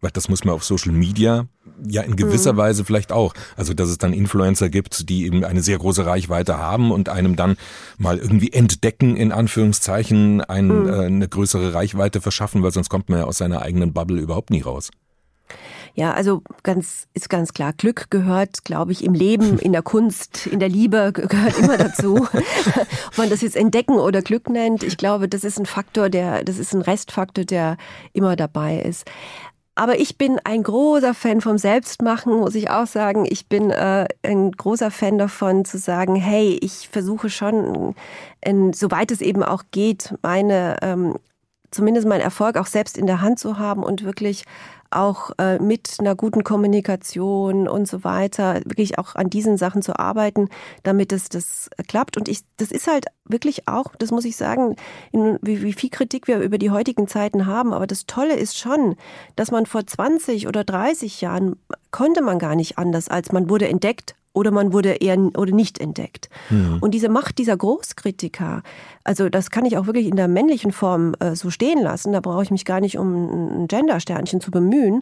Weil 0.01 0.11
das 0.11 0.27
muss 0.29 0.43
man 0.43 0.53
auf 0.53 0.63
Social 0.63 0.91
Media 0.91 1.47
ja 1.87 2.01
in 2.01 2.17
gewisser 2.17 2.53
mhm. 2.53 2.57
Weise 2.57 2.85
vielleicht 2.85 3.13
auch. 3.13 3.33
Also, 3.55 3.73
dass 3.73 3.89
es 3.89 3.97
dann 3.97 4.13
Influencer 4.13 4.69
gibt, 4.69 5.09
die 5.09 5.25
eben 5.25 5.43
eine 5.43 5.63
sehr 5.63 5.77
große 5.77 6.05
Reichweite 6.05 6.57
haben 6.57 6.91
und 6.91 7.09
einem 7.09 7.37
dann 7.37 7.55
mal 7.97 8.17
irgendwie 8.17 8.51
entdecken, 8.51 9.15
in 9.15 9.31
Anführungszeichen, 9.31 10.41
ein, 10.41 10.67
mhm. 10.67 10.89
äh, 10.89 11.05
eine 11.05 11.27
größere 11.29 11.73
Reichweite 11.73 12.21
verschaffen, 12.21 12.61
weil 12.61 12.71
sonst 12.71 12.89
kommt 12.89 13.09
man 13.09 13.19
ja 13.19 13.25
aus 13.25 13.37
seiner 13.37 13.61
eigenen 13.61 13.93
Bubble 13.93 14.19
überhaupt 14.19 14.51
nie 14.51 14.61
raus. 14.61 14.91
Ja, 15.97 16.13
also 16.13 16.43
ganz, 16.61 17.07
ist 17.15 17.27
ganz 17.27 17.53
klar. 17.53 17.73
Glück 17.73 18.11
gehört, 18.11 18.63
glaube 18.63 18.91
ich, 18.91 19.03
im 19.03 19.15
Leben, 19.15 19.57
in 19.57 19.71
der 19.71 19.81
Kunst, 19.81 20.45
in 20.45 20.59
der 20.59 20.69
Liebe 20.69 21.11
gehört 21.11 21.57
immer 21.57 21.75
dazu. 21.75 22.17
Ob 23.07 23.17
man 23.17 23.31
das 23.31 23.41
jetzt 23.41 23.55
entdecken 23.55 23.95
oder 23.95 24.21
Glück 24.21 24.47
nennt, 24.47 24.83
ich 24.83 24.97
glaube, 24.97 25.27
das 25.27 25.43
ist 25.43 25.57
ein 25.59 25.65
Faktor, 25.65 26.09
der, 26.09 26.43
das 26.43 26.59
ist 26.59 26.75
ein 26.75 26.83
Restfaktor, 26.83 27.45
der 27.45 27.77
immer 28.13 28.35
dabei 28.35 28.79
ist. 28.79 29.09
Aber 29.73 29.99
ich 29.99 30.19
bin 30.19 30.39
ein 30.43 30.61
großer 30.61 31.15
Fan 31.15 31.41
vom 31.41 31.57
Selbstmachen, 31.57 32.31
muss 32.31 32.53
ich 32.53 32.69
auch 32.69 32.85
sagen. 32.85 33.25
Ich 33.27 33.47
bin 33.47 33.71
äh, 33.71 34.07
ein 34.21 34.51
großer 34.51 34.91
Fan 34.91 35.17
davon 35.17 35.65
zu 35.65 35.79
sagen, 35.79 36.15
hey, 36.15 36.59
ich 36.61 36.89
versuche 36.89 37.31
schon, 37.31 37.95
in, 38.45 38.71
soweit 38.71 39.09
es 39.09 39.21
eben 39.21 39.41
auch 39.41 39.63
geht, 39.71 40.13
meine 40.21 40.77
ähm, 40.83 41.15
zumindest 41.71 42.07
meinen 42.07 42.21
Erfolg 42.21 42.57
auch 42.57 42.65
selbst 42.65 42.97
in 42.97 43.07
der 43.07 43.21
Hand 43.21 43.39
zu 43.39 43.59
haben 43.59 43.83
und 43.83 44.03
wirklich 44.03 44.43
auch 44.91 45.31
äh, 45.37 45.59
mit 45.59 45.95
einer 45.99 46.15
guten 46.15 46.43
Kommunikation 46.43 47.67
und 47.67 47.87
so 47.87 48.03
weiter, 48.03 48.55
wirklich 48.65 48.97
auch 48.99 49.15
an 49.15 49.29
diesen 49.29 49.57
Sachen 49.57 49.81
zu 49.81 49.97
arbeiten, 49.97 50.49
damit 50.83 51.11
es 51.11 51.29
das 51.29 51.69
klappt. 51.87 52.17
Und 52.17 52.27
ich, 52.27 52.41
das 52.57 52.71
ist 52.71 52.87
halt 52.87 53.05
wirklich 53.25 53.67
auch, 53.67 53.95
das 53.97 54.11
muss 54.11 54.25
ich 54.25 54.37
sagen, 54.37 54.75
in, 55.11 55.37
wie, 55.41 55.61
wie 55.61 55.73
viel 55.73 55.89
Kritik 55.89 56.27
wir 56.27 56.39
über 56.39 56.57
die 56.57 56.71
heutigen 56.71 57.07
Zeiten 57.07 57.45
haben. 57.45 57.73
Aber 57.73 57.87
das 57.87 58.05
Tolle 58.05 58.35
ist 58.35 58.57
schon, 58.57 58.95
dass 59.35 59.51
man 59.51 59.65
vor 59.65 59.85
20 59.85 60.47
oder 60.47 60.63
30 60.63 61.21
Jahren 61.21 61.55
konnte 61.91 62.21
man 62.21 62.39
gar 62.39 62.55
nicht 62.55 62.77
anders, 62.77 63.09
als 63.09 63.31
man 63.31 63.49
wurde 63.49 63.67
entdeckt 63.67 64.15
oder 64.37 64.51
man 64.51 64.71
wurde 64.71 64.91
eher 64.93 65.17
oder 65.17 65.51
nicht 65.51 65.79
entdeckt. 65.79 66.29
Mhm. 66.51 66.77
Und 66.79 66.91
diese 66.93 67.09
Macht 67.09 67.39
dieser 67.39 67.57
Großkritiker, 67.57 68.61
also 69.03 69.29
das 69.29 69.49
kann 69.49 69.65
ich 69.65 69.77
auch 69.77 69.87
wirklich 69.87 70.05
in 70.05 70.15
der 70.15 70.27
männlichen 70.27 70.71
Form 70.71 71.15
äh, 71.19 71.35
so 71.35 71.49
stehen 71.49 71.81
lassen, 71.81 72.13
da 72.13 72.19
brauche 72.19 72.43
ich 72.43 72.51
mich 72.51 72.63
gar 72.63 72.79
nicht 72.79 72.99
um 72.99 73.63
ein 73.63 73.67
Gendersternchen 73.67 74.39
zu 74.39 74.51
bemühen. 74.51 75.01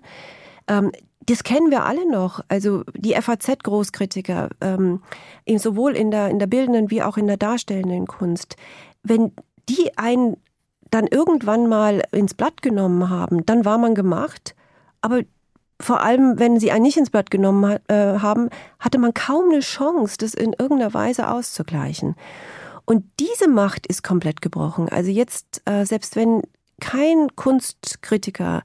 Ähm, 0.70 0.94
das 1.26 1.44
kennen 1.44 1.70
wir 1.70 1.84
alle 1.84 2.10
noch. 2.10 2.40
Also 2.48 2.84
die 2.96 3.16
FAZ-Großkritiker, 3.16 4.50
ähm, 4.62 5.02
sowohl 5.58 5.98
in 5.98 6.12
der, 6.12 6.30
in 6.30 6.40
der 6.40 6.48
bildenden 6.48 6.90
wie 6.90 7.04
auch 7.04 7.18
in 7.18 7.28
der 7.28 7.38
darstellenden 7.38 8.08
Kunst. 8.08 8.56
Wenn 9.04 9.34
die 9.68 9.98
einen 9.98 10.38
dann 10.92 11.08
irgendwann 11.08 11.68
mal 11.68 12.04
ins 12.12 12.36
Blatt 12.36 12.62
genommen 12.62 13.10
haben, 13.10 13.46
dann 13.46 13.66
war 13.66 13.78
man 13.78 13.96
gemacht. 13.96 14.56
Aber 15.02 15.22
vor 15.80 16.02
allem, 16.02 16.40
wenn 16.40 16.60
sie 16.60 16.72
einen 16.72 16.84
nicht 16.84 16.98
ins 16.98 17.10
Blatt 17.10 17.30
genommen 17.30 17.66
hat, 17.66 17.82
äh, 17.90 18.20
haben, 18.20 18.50
hatte 18.80 18.98
man 18.98 19.14
kaum 19.14 19.50
eine 19.50 19.60
Chance, 19.60 20.16
das 20.18 20.34
in 20.34 20.54
irgendeiner 20.54 20.94
Weise 20.94 21.30
auszugleichen. 21.30 22.16
Und 22.86 23.04
diese 23.20 23.48
Macht 23.48 23.88
ist 23.88 24.04
komplett 24.04 24.42
gebrochen. 24.42 24.90
Also 24.90 25.10
jetzt, 25.10 25.62
äh, 25.66 25.86
selbst 25.86 26.16
wenn 26.16 26.44
kein 26.80 27.36
Kunstkritiker 27.36 28.64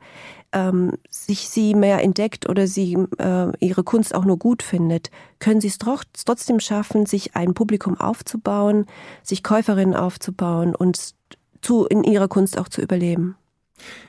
ähm, 0.52 0.92
sich 1.08 1.48
sie 1.48 1.74
mehr 1.74 2.02
entdeckt 2.02 2.48
oder 2.48 2.66
sie 2.66 2.94
äh, 3.18 3.52
ihre 3.60 3.84
Kunst 3.84 4.14
auch 4.14 4.24
nur 4.24 4.38
gut 4.38 4.62
findet, 4.62 5.10
können 5.38 5.60
sie 5.60 5.68
es 5.68 5.78
trotzdem 5.78 6.60
schaffen, 6.60 7.06
sich 7.06 7.36
ein 7.36 7.54
Publikum 7.54 7.98
aufzubauen, 7.98 8.86
sich 9.22 9.42
Käuferinnen 9.42 9.94
aufzubauen 9.94 10.74
und 10.74 11.14
zu, 11.62 11.86
in 11.86 12.04
ihrer 12.04 12.28
Kunst 12.28 12.58
auch 12.58 12.68
zu 12.68 12.82
überleben. 12.82 13.36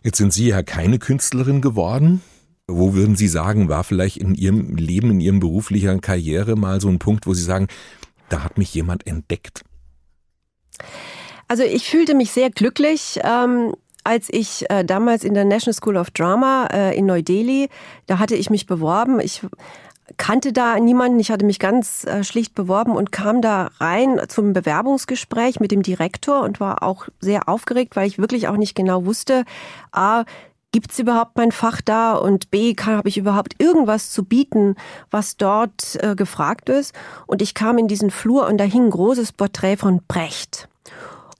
Jetzt 0.04 0.18
sind 0.18 0.34
Sie 0.34 0.48
ja 0.48 0.64
keine 0.64 1.00
Künstlerin 1.00 1.62
geworden. 1.62 2.22
Wo 2.67 2.93
würden 2.93 3.15
Sie 3.15 3.28
sagen, 3.28 3.69
war 3.69 3.84
vielleicht 3.84 4.17
in 4.17 4.36
Ihrem 4.36 4.76
Leben, 4.76 5.12
in 5.12 5.21
Ihrem 5.21 5.39
beruflichen 5.39 6.02
Karriere 6.02 6.56
mal 6.56 6.80
so 6.80 6.88
ein 6.88 7.00
Punkt, 7.00 7.28
wo 7.28 7.34
Sie 7.34 7.43
sagen, 7.43 7.67
da 8.30 8.43
hat 8.43 8.58
mich 8.58 8.74
jemand 8.74 9.06
entdeckt? 9.08 9.63
Also 11.47 11.63
ich 11.63 11.89
fühlte 11.89 12.15
mich 12.15 12.32
sehr 12.32 12.50
glücklich. 12.50 13.19
Ähm 13.24 13.74
als 14.04 14.30
ich 14.32 14.69
äh, 14.69 14.84
damals 14.84 15.24
in 15.24 15.34
der 15.34 15.45
National 15.45 15.76
School 15.76 15.97
of 15.97 16.12
Drama 16.12 16.67
äh, 16.71 16.97
in 16.97 17.06
Neu-Delhi, 17.06 17.69
da 18.08 18.19
hatte 18.19 18.36
ich 18.36 18.50
mich 18.50 18.65
beworben. 18.65 19.19
Ich 19.19 19.41
kannte 20.17 20.54
da 20.54 20.80
niemanden. 20.80 21.19
Ich 21.19 21.32
hatte 21.32 21.45
mich 21.45 21.60
ganz 21.60 22.04
äh, 22.06 22.24
schlicht 22.24 22.56
beworben 22.56 22.95
und 22.95 23.12
kam 23.12 23.41
da 23.41 23.69
rein 23.80 24.19
zum 24.28 24.54
Bewerbungsgespräch 24.54 25.60
mit 25.60 25.71
dem 25.71 25.84
Direktor 25.84 26.41
und 26.41 26.60
war 26.60 26.84
auch 26.84 27.08
sehr 27.19 27.47
aufgeregt, 27.47 27.95
weil 27.95 28.08
ich 28.08 28.17
wirklich 28.17 28.47
auch 28.47 28.58
nicht 28.58 28.76
genau 28.76 29.06
wusste, 29.06 29.45
a, 29.91 30.24
Gibt 30.74 30.92
es 30.92 31.00
überhaupt 31.00 31.36
mein 31.36 31.52
Fach 31.52 31.82
da? 31.82 32.14
Und 32.14 32.50
B, 32.50 32.74
habe 32.76 33.10
ich 33.10 33.18
überhaupt 33.18 33.56
irgendwas 33.62 34.10
zu 34.10 34.24
bieten, 34.24 34.76
was 35.10 35.36
dort 35.36 35.98
äh, 36.02 36.16
gefragt 36.16 36.70
ist? 36.70 36.94
Und 37.28 37.42
ich 37.42 37.54
kam 37.54 37.78
in 37.78 37.90
diesen 37.90 38.10
Flur 38.10 38.48
und 38.48 38.58
da 38.58 38.64
hing 38.64 38.86
ein 38.86 38.92
großes 38.92 39.34
Porträt 39.34 39.78
von 39.78 40.02
Brecht. 40.08 40.70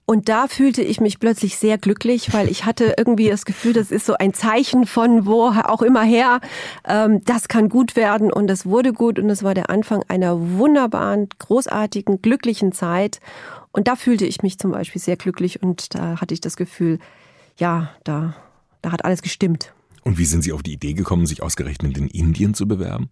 Und 0.04 0.28
da 0.28 0.48
fühlte 0.48 0.82
ich 0.82 1.00
mich 1.00 1.20
plötzlich 1.20 1.56
sehr 1.56 1.78
glücklich, 1.78 2.34
weil 2.34 2.50
ich 2.50 2.66
hatte 2.66 2.94
irgendwie 2.98 3.30
das 3.30 3.46
Gefühl, 3.46 3.72
das 3.72 3.90
ist 3.90 4.04
so 4.04 4.14
ein 4.14 4.34
Zeichen 4.34 4.84
von 4.84 5.24
wo 5.24 5.44
auch 5.46 5.80
immer 5.80 6.02
her. 6.02 6.40
Ähm, 6.86 7.24
das 7.24 7.48
kann 7.48 7.70
gut 7.70 7.96
werden 7.96 8.30
und 8.30 8.48
das 8.48 8.66
wurde 8.66 8.92
gut 8.92 9.18
und 9.18 9.30
es 9.30 9.42
war 9.42 9.54
der 9.54 9.70
Anfang 9.70 10.04
einer 10.08 10.58
wunderbaren, 10.58 11.30
großartigen, 11.38 12.20
glücklichen 12.20 12.72
Zeit. 12.72 13.20
Und 13.70 13.88
da 13.88 13.96
fühlte 13.96 14.26
ich 14.26 14.42
mich 14.42 14.58
zum 14.58 14.72
Beispiel 14.72 15.00
sehr 15.00 15.16
glücklich 15.16 15.62
und 15.62 15.94
da 15.94 16.20
hatte 16.20 16.34
ich 16.34 16.42
das 16.42 16.56
Gefühl, 16.58 16.98
ja, 17.56 17.90
da 18.04 18.34
da 18.82 18.92
hat 18.92 19.04
alles 19.04 19.22
gestimmt. 19.22 19.72
Und 20.04 20.18
wie 20.18 20.24
sind 20.24 20.42
Sie 20.42 20.52
auf 20.52 20.62
die 20.62 20.72
Idee 20.72 20.94
gekommen, 20.94 21.26
sich 21.26 21.42
ausgerechnet 21.42 21.96
in 21.96 22.08
Indien 22.08 22.54
zu 22.54 22.66
bewerben? 22.66 23.10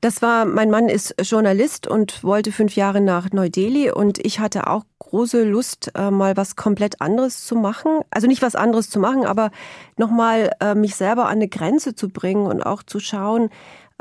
Das 0.00 0.20
war, 0.22 0.44
mein 0.46 0.70
Mann 0.70 0.88
ist 0.88 1.14
Journalist 1.22 1.86
und 1.86 2.24
wollte 2.24 2.50
fünf 2.50 2.74
Jahre 2.74 3.00
nach 3.00 3.30
Neu-Delhi 3.30 3.90
und 3.90 4.18
ich 4.24 4.40
hatte 4.40 4.66
auch 4.66 4.84
große 4.98 5.44
Lust, 5.44 5.92
äh, 5.94 6.10
mal 6.10 6.36
was 6.36 6.56
komplett 6.56 7.00
anderes 7.00 7.44
zu 7.44 7.54
machen. 7.54 8.00
Also 8.10 8.26
nicht 8.26 8.42
was 8.42 8.56
anderes 8.56 8.90
zu 8.90 8.98
machen, 8.98 9.24
aber 9.24 9.50
nochmal 9.96 10.52
äh, 10.60 10.74
mich 10.74 10.96
selber 10.96 11.26
an 11.26 11.36
eine 11.36 11.48
Grenze 11.48 11.94
zu 11.94 12.08
bringen 12.08 12.46
und 12.46 12.62
auch 12.62 12.82
zu 12.82 12.98
schauen, 12.98 13.50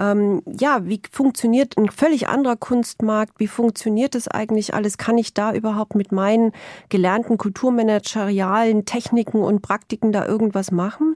ähm, 0.02 0.42
ja, 0.48 0.84
wie 0.86 1.00
funktioniert 1.12 1.78
ein 1.78 1.90
völlig 1.90 2.28
anderer 2.28 2.56
Kunstmarkt? 2.56 3.40
Wie 3.40 3.48
funktioniert 3.48 4.16
das 4.16 4.28
eigentlich 4.28 4.74
alles? 4.74 4.98
Kann 4.98 5.20
ich 5.20 5.36
da 5.36 5.54
überhaupt 5.54 5.94
mit 5.94 6.12
meinen 6.12 6.54
gelernten 6.90 7.38
kulturmanagerialen 7.38 8.86
Techniken 8.86 9.44
und 9.44 9.62
Praktiken 9.62 10.12
da 10.12 10.26
irgendwas 10.26 10.72
machen? 10.72 11.16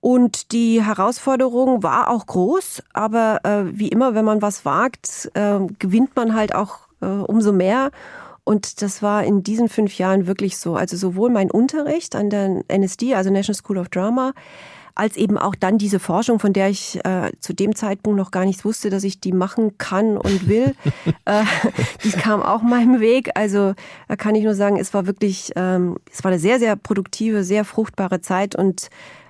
Und 0.00 0.50
die 0.50 0.82
Herausforderung 0.82 1.84
war 1.84 2.10
auch 2.10 2.26
groß, 2.26 2.82
aber 2.92 3.40
äh, 3.44 3.64
wie 3.66 3.88
immer, 3.88 4.14
wenn 4.14 4.24
man 4.24 4.42
was 4.42 4.64
wagt, 4.64 5.30
äh, 5.34 5.60
gewinnt 5.78 6.16
man 6.16 6.34
halt 6.34 6.54
auch 6.54 6.80
äh, 7.00 7.06
umso 7.06 7.52
mehr. 7.52 7.92
Und 8.42 8.82
das 8.82 9.02
war 9.02 9.24
in 9.24 9.42
diesen 9.42 9.68
fünf 9.68 9.98
Jahren 9.98 10.26
wirklich 10.26 10.58
so. 10.58 10.74
Also 10.76 10.96
sowohl 10.96 11.30
mein 11.30 11.50
Unterricht 11.50 12.16
an 12.16 12.30
der 12.30 12.62
NSD, 12.68 13.14
also 13.14 13.30
National 13.30 13.56
School 13.56 13.78
of 13.78 13.88
Drama, 13.88 14.32
als 14.96 15.16
eben 15.16 15.38
auch 15.38 15.54
dann 15.54 15.78
diese 15.78 16.00
Forschung, 16.00 16.40
von 16.40 16.52
der 16.52 16.70
ich 16.70 16.98
äh, 17.04 17.30
zu 17.38 17.52
dem 17.52 17.76
Zeitpunkt 17.76 18.16
noch 18.16 18.30
gar 18.30 18.44
nichts 18.44 18.64
wusste, 18.64 18.90
dass 18.90 19.04
ich 19.04 19.20
die 19.20 19.32
machen 19.32 19.78
kann 19.78 20.16
und 20.16 20.48
will. 20.48 20.74
äh, 21.26 21.44
die 22.02 22.10
kam 22.10 22.42
auch 22.42 22.62
meinem 22.62 22.98
Weg. 22.98 23.30
Also 23.34 23.74
da 24.08 24.16
kann 24.16 24.34
ich 24.34 24.42
nur 24.42 24.54
sagen, 24.54 24.78
es 24.78 24.94
war 24.94 25.06
wirklich, 25.06 25.52
ähm, 25.54 25.98
es 26.10 26.24
war 26.24 26.30
eine 26.30 26.40
sehr, 26.40 26.58
sehr 26.58 26.76
produktive, 26.76 27.44
sehr 27.44 27.64
fruchtbare 27.64 28.22
Zeit 28.22 28.56
und 28.56 28.88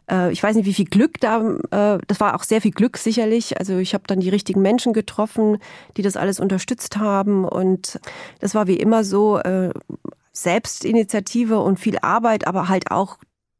äh, 0.08 0.30
ich 0.30 0.40
weiß 0.40 0.54
nicht, 0.54 0.66
wie 0.66 0.74
viel 0.74 0.84
Glück 0.84 1.20
da, 1.20 1.40
äh, 1.70 1.98
das 2.06 2.20
war 2.20 2.36
auch 2.36 2.44
sehr 2.44 2.60
viel 2.60 2.70
Glück 2.70 2.96
sicherlich. 2.96 3.58
Also 3.58 3.78
ich 3.78 3.92
habe 3.92 4.04
dann 4.06 4.20
die 4.20 4.30
richtigen 4.30 4.62
Menschen 4.62 4.92
getroffen, 4.92 5.58
die 5.96 6.02
das 6.02 6.16
alles 6.16 6.38
unterstützt 6.38 6.96
haben 6.96 7.44
und 7.44 7.98
das 8.38 8.54
war 8.54 8.68
wie 8.68 8.76
immer 8.76 9.02
so, 9.02 9.38
äh, 9.38 9.70
Selbstinitiative 10.32 11.58
und 11.58 11.80
viel 11.80 11.98
Arbeit, 12.02 12.46
aber 12.46 12.68
halt 12.68 12.90
auch 12.90 13.16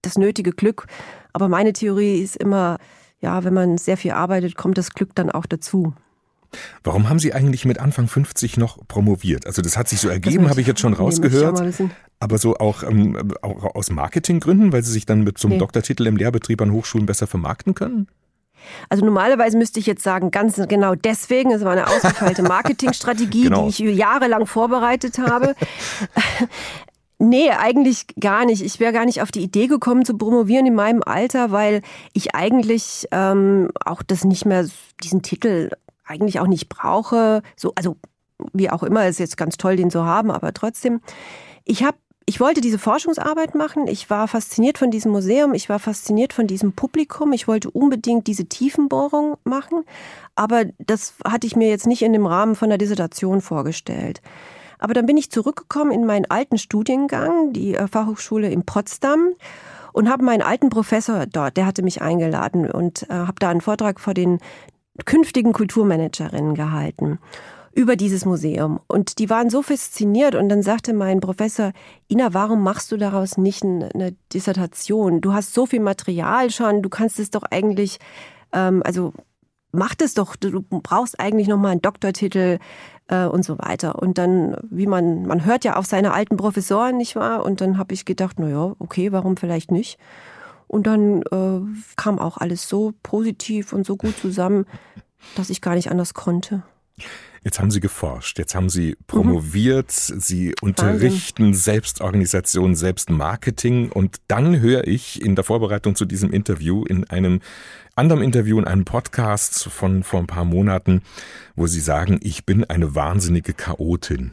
das 0.07 0.19
nötige 0.19 0.53
Glück. 0.53 0.87
Aber 1.33 1.49
meine 1.49 1.73
Theorie 1.73 2.21
ist 2.21 2.37
immer, 2.37 2.79
ja, 3.21 3.45
wenn 3.45 3.55
man 3.55 3.79
sehr 3.79 3.97
viel 3.97 4.13
arbeitet, 4.13 4.57
kommt 4.57 4.79
das 4.79 4.91
Glück 4.91 5.15
dann 5.15 5.31
auch 5.31 5.47
dazu. 5.47 5.95
Warum 6.85 7.09
haben 7.09 7.19
Sie 7.19 7.35
eigentlich 7.35 7.65
mit 7.65 7.79
Anfang 7.79 8.09
50 8.09 8.57
noch 8.57 8.79
promoviert? 8.89 9.47
Also 9.47 9.63
das 9.63 9.77
hat 9.77 9.89
sich 9.89 10.01
so 10.01 10.09
ergeben, 10.09 10.49
habe 10.49 10.61
ich 10.61 10.67
jetzt 10.67 10.81
schon 10.81 10.95
rausgehört. 10.95 11.63
Aber 12.19 12.39
so 12.39 12.57
auch, 12.57 12.83
ähm, 12.83 13.33
auch 13.43 13.75
aus 13.75 13.91
Marketinggründen, 13.91 14.73
weil 14.73 14.83
Sie 14.83 14.93
sich 14.93 15.05
dann 15.05 15.23
mit 15.23 15.39
so 15.39 15.49
einem 15.49 15.57
nee. 15.57 15.59
Doktortitel 15.59 16.07
im 16.07 16.17
Lehrbetrieb 16.17 16.63
an 16.63 16.73
Hochschulen 16.73 17.07
besser 17.07 17.27
vermarkten 17.27 17.75
können? 17.75 18.09
Also 18.89 19.05
normalerweise 19.05 19.57
müsste 19.59 19.81
ich 19.81 19.87
jetzt 19.87 20.03
sagen, 20.03 20.31
ganz 20.31 20.61
genau 20.69 20.95
deswegen, 20.95 21.53
es 21.53 21.63
war 21.63 21.73
eine 21.73 21.87
ausgefeilte 21.89 22.43
Marketingstrategie, 22.45 23.45
genau. 23.45 23.69
die 23.69 23.89
ich 23.89 23.97
jahrelang 23.97 24.47
vorbereitet 24.47 25.19
habe. 25.19 25.55
Nee, 27.19 27.51
eigentlich 27.51 28.07
gar 28.21 28.45
nicht. 28.45 28.63
Ich 28.63 28.79
wäre 28.79 28.93
gar 28.93 29.07
nicht 29.07 29.23
auf 29.23 29.33
die 29.33 29.43
Idee 29.43 29.69
gekommen 29.69 30.05
zu 30.05 30.19
promovieren 30.19 30.67
in 30.67 30.75
meinem 30.75 31.03
Alter, 31.03 31.51
weil 31.51 31.81
ich 32.13 32.35
eigentlich 32.35 33.07
ähm, 33.11 33.71
auch 33.85 34.03
das 34.03 34.25
nicht 34.25 34.45
mehr, 34.45 34.67
diesen 35.03 35.23
Titel 35.23 35.71
eigentlich 36.05 36.41
auch 36.41 36.47
nicht 36.47 36.69
brauche. 36.69 37.43
So, 37.57 37.73
also 37.75 37.97
wie 38.53 38.71
auch 38.71 38.83
immer, 38.83 39.09
ist 39.09 39.19
jetzt 39.19 39.39
ganz 39.39 39.57
toll, 39.57 39.77
den 39.77 39.91
zu 39.91 40.05
haben, 40.05 40.31
aber 40.31 40.53
trotzdem. 40.53 41.01
Ich 41.65 41.83
habe 41.83 41.97
ich 42.29 42.41
wollte 42.41 42.61
diese 42.61 42.81
Forschungsarbeit 42.81 43.55
machen. 43.55 43.87
Ich 43.87 44.11
war 44.11 44.27
fasziniert 44.27 44.79
von 44.79 44.91
diesem 44.91 45.13
Museum. 45.13 45.55
Ich 45.55 45.69
war 45.69 45.79
fasziniert 45.79 46.33
von 46.33 46.49
diesem 46.49 46.73
Publikum. 46.73 47.33
Ich 47.33 47.47
wollte 47.47 47.71
unbedingt 47.71 48.27
diese 48.27 48.47
Tiefenbohrung 48.47 49.37
machen. 49.45 49.85
Aber 50.35 50.65
das 50.79 51.15
hatte 51.25 51.47
ich 51.47 51.55
mir 51.55 51.69
jetzt 51.69 51.87
nicht 51.87 52.03
in 52.03 52.13
dem 52.13 52.27
Rahmen 52.27 52.57
von 52.57 52.69
der 52.69 52.79
Dissertation 52.79 53.41
vorgestellt. 53.41 54.21
Aber 54.79 54.95
dann 54.95 55.07
bin 55.07 55.17
ich 55.17 55.31
zurückgekommen 55.31 55.93
in 55.93 56.07
meinen 56.07 56.27
alten 56.27 56.59
Studiengang, 56.59 57.53
die 57.53 57.75
äh, 57.75 57.87
Fachhochschule 57.87 58.51
in 58.51 58.65
Potsdam. 58.65 59.35
und 59.93 60.11
habe 60.11 60.25
meinen 60.25 60.43
alten 60.43 60.69
Professor 60.69 61.25
dort, 61.27 61.57
der 61.57 61.65
hatte 61.65 61.83
mich 61.83 62.03
eingeladen 62.03 62.71
und 62.71 63.09
äh, 63.09 63.15
habe 63.15 63.37
da 63.39 63.49
einen 63.49 63.63
Vortrag 63.63 63.99
vor 63.99 64.13
den 64.13 64.41
künftigen 65.05 65.53
Kulturmanagerinnen 65.53 66.55
gehalten 66.55 67.19
über 67.77 67.95
dieses 67.95 68.25
Museum. 68.25 68.81
Und 68.89 69.19
die 69.19 69.29
waren 69.29 69.51
so 69.51 69.61
fasziniert 69.61 70.35
und 70.35 70.49
dann 70.49 70.63
sagte 70.63 70.95
mein 70.95 71.21
Professor, 71.21 71.73
Ina, 72.09 72.33
warum 72.33 72.63
machst 72.63 72.91
du 72.91 72.97
daraus 72.97 73.37
nicht 73.37 73.63
eine 73.63 74.17
Dissertation? 74.33 75.21
Du 75.21 75.35
hast 75.35 75.53
so 75.53 75.67
viel 75.67 75.81
Material 75.81 76.51
schon, 76.51 76.81
du 76.81 76.89
kannst 76.89 77.21
es 77.21 77.31
doch 77.31 77.43
eigentlich, 77.43 77.99
ähm, 78.53 78.83
also 78.85 79.13
mach 79.73 79.95
das 79.95 80.15
doch, 80.15 80.37
du 80.37 80.63
brauchst 80.63 81.21
eigentlich 81.21 81.49
nochmal 81.49 81.73
einen 81.73 81.83
Doktortitel 81.83 82.59
äh, 83.09 83.25
und 83.27 83.45
so 83.45 83.59
weiter. 83.59 84.01
Und 84.01 84.19
dann, 84.19 84.57
wie 84.71 84.87
man, 84.87 85.27
man 85.27 85.45
hört 85.45 85.65
ja 85.65 85.77
auf 85.77 85.87
seine 85.87 86.13
alten 86.13 86.37
Professoren, 86.37 86.97
nicht 86.97 87.17
wahr? 87.17 87.45
Und 87.45 87.61
dann 87.61 87.79
habe 87.79 87.95
ich 87.95 88.05
gedacht, 88.05 88.37
na 88.39 88.49
ja, 88.49 88.75
okay, 88.79 89.13
warum 89.13 89.37
vielleicht 89.37 89.71
nicht? 89.71 89.99
Und 90.69 90.87
dann 90.87 91.23
äh, 91.23 91.61
kam 91.97 92.19
auch 92.19 92.39
alles 92.39 92.69
so 92.69 92.93
positiv 93.03 93.73
und 93.73 93.87
so 93.87 93.97
gut 93.97 94.17
zusammen, 94.19 94.67
dass 95.37 95.51
ich 95.51 95.61
gar 95.61 95.75
nicht 95.75 95.91
anders 95.91 96.15
konnte. 96.15 96.63
Jetzt 97.45 97.61
haben 97.61 97.71
Sie 97.71 97.81
geforscht, 97.81 98.39
jetzt 98.39 98.55
haben 98.55 98.69
Sie 98.69 98.97
promoviert, 99.07 99.93
mhm. 100.11 100.21
Sie 100.21 100.55
unterrichten 100.61 101.47
Wahnsinn. 101.47 101.61
Selbstorganisation, 101.61 102.75
Selbstmarketing 102.75 103.91
und 103.93 104.17
dann 104.29 104.61
höre 104.61 104.87
ich 104.87 105.23
in 105.23 105.35
der 105.35 105.45
Vorbereitung 105.45 105.95
zu 105.95 106.05
diesem 106.05 106.33
Interview 106.33 106.85
in 106.85 107.09
einem 107.09 107.41
anderen 107.95 108.23
Interview, 108.23 108.59
in 108.59 108.67
einem 108.67 108.85
Podcast 108.85 109.65
von 109.65 110.03
vor 110.03 110.21
ein 110.21 110.27
paar 110.27 110.45
Monaten, 110.45 111.03
wo 111.55 111.67
Sie 111.67 111.81
sagen, 111.81 112.21
ich 112.23 112.45
bin 112.45 112.65
eine 112.65 112.95
wahnsinnige 112.95 113.55
Chaotin. 113.55 114.33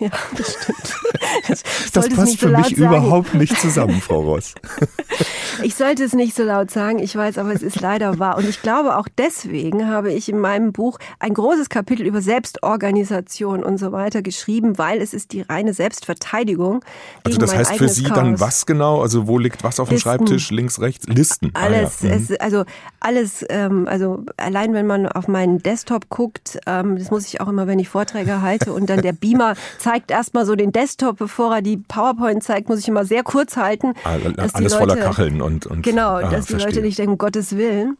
Ja, 0.00 0.10
das 0.36 0.54
stimmt. 0.54 0.94
Das, 1.48 2.08
passt 2.08 2.38
für 2.38 2.48
so 2.48 2.56
mich 2.56 2.68
sagen. 2.68 2.74
überhaupt 2.76 3.34
nicht 3.34 3.58
zusammen, 3.58 4.00
Frau 4.00 4.20
Ross. 4.20 4.54
Ich 5.62 5.76
sollte 5.76 6.02
es 6.04 6.14
nicht 6.14 6.34
so 6.34 6.42
laut 6.42 6.70
sagen, 6.70 6.98
ich 6.98 7.14
weiß, 7.14 7.38
aber 7.38 7.52
es 7.52 7.62
ist 7.62 7.80
leider 7.80 8.18
wahr. 8.18 8.36
Und 8.36 8.48
ich 8.48 8.60
glaube, 8.60 8.96
auch 8.96 9.06
deswegen 9.16 9.88
habe 9.88 10.12
ich 10.12 10.28
in 10.28 10.38
meinem 10.38 10.72
Buch 10.72 10.98
ein 11.20 11.32
großes 11.32 11.68
Kapitel 11.68 12.06
über 12.06 12.20
Selbstorganisation 12.20 13.62
und 13.62 13.78
so 13.78 13.92
weiter 13.92 14.22
geschrieben, 14.22 14.78
weil 14.78 15.00
es 15.00 15.14
ist 15.14 15.32
die 15.32 15.42
reine 15.42 15.72
Selbstverteidigung. 15.72 16.84
Also 17.22 17.38
das 17.38 17.54
heißt 17.54 17.76
für 17.76 17.88
Sie 17.88 18.04
Chaos. 18.04 18.16
dann 18.16 18.40
was 18.40 18.66
genau? 18.66 19.00
Also 19.00 19.26
wo 19.26 19.38
liegt 19.38 19.62
was 19.62 19.78
auf 19.80 19.88
dem 19.88 19.94
Listen. 19.94 20.08
Schreibtisch? 20.08 20.50
Links, 20.50 20.80
rechts? 20.80 21.06
Listen. 21.06 21.50
Alles, 21.54 22.02
ah, 22.02 22.06
ja. 22.06 22.16
mhm. 22.16 22.26
es, 22.28 22.40
also 22.40 22.64
alles, 23.00 23.44
ähm, 23.48 23.86
also 23.88 24.24
allein 24.36 24.74
wenn 24.74 24.86
man 24.86 25.06
auf 25.06 25.28
meinen 25.28 25.62
Desktop 25.62 26.08
guckt, 26.08 26.58
ähm, 26.66 26.98
das 26.98 27.10
muss 27.10 27.26
ich 27.26 27.40
auch 27.40 27.48
immer, 27.48 27.66
wenn 27.66 27.78
ich 27.78 27.88
Vorträge 27.88 28.42
halte 28.42 28.72
und 28.72 28.90
dann 28.90 29.02
der 29.02 29.12
Beamer 29.12 29.54
zeigt 29.78 30.10
erstmal 30.10 30.46
so 30.46 30.56
den 30.56 30.72
Desktop, 30.72 31.20
bevor 31.34 31.56
er 31.56 31.62
die 31.62 31.78
PowerPoint 31.78 32.44
zeigt, 32.44 32.68
muss 32.68 32.78
ich 32.78 32.86
immer 32.86 33.04
sehr 33.04 33.24
kurz 33.24 33.56
halten. 33.56 33.94
Alles 34.04 34.52
Leute, 34.54 34.70
voller 34.70 34.96
Kacheln 34.96 35.42
und, 35.42 35.66
und 35.66 35.82
Genau, 35.82 36.10
ah, 36.10 36.22
dass 36.30 36.46
die 36.46 36.52
verstehe. 36.52 36.74
Leute 36.74 36.82
nicht 36.82 36.96
denken, 36.96 37.12
um 37.12 37.18
Gottes 37.18 37.56
Willen. 37.56 37.98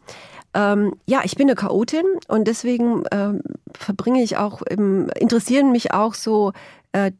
Ähm, 0.54 0.92
ja, 1.06 1.22
ich 1.24 1.34
bin 1.34 1.48
eine 1.48 1.56
Chaotin 1.56 2.04
und 2.28 2.46
deswegen 2.46 3.02
ähm, 3.10 3.40
verbringe 3.76 4.22
ich 4.22 4.36
auch, 4.36 4.62
im, 4.62 5.08
interessieren 5.18 5.72
mich 5.72 5.92
auch 5.92 6.14
so 6.14 6.52
äh, 6.92 7.10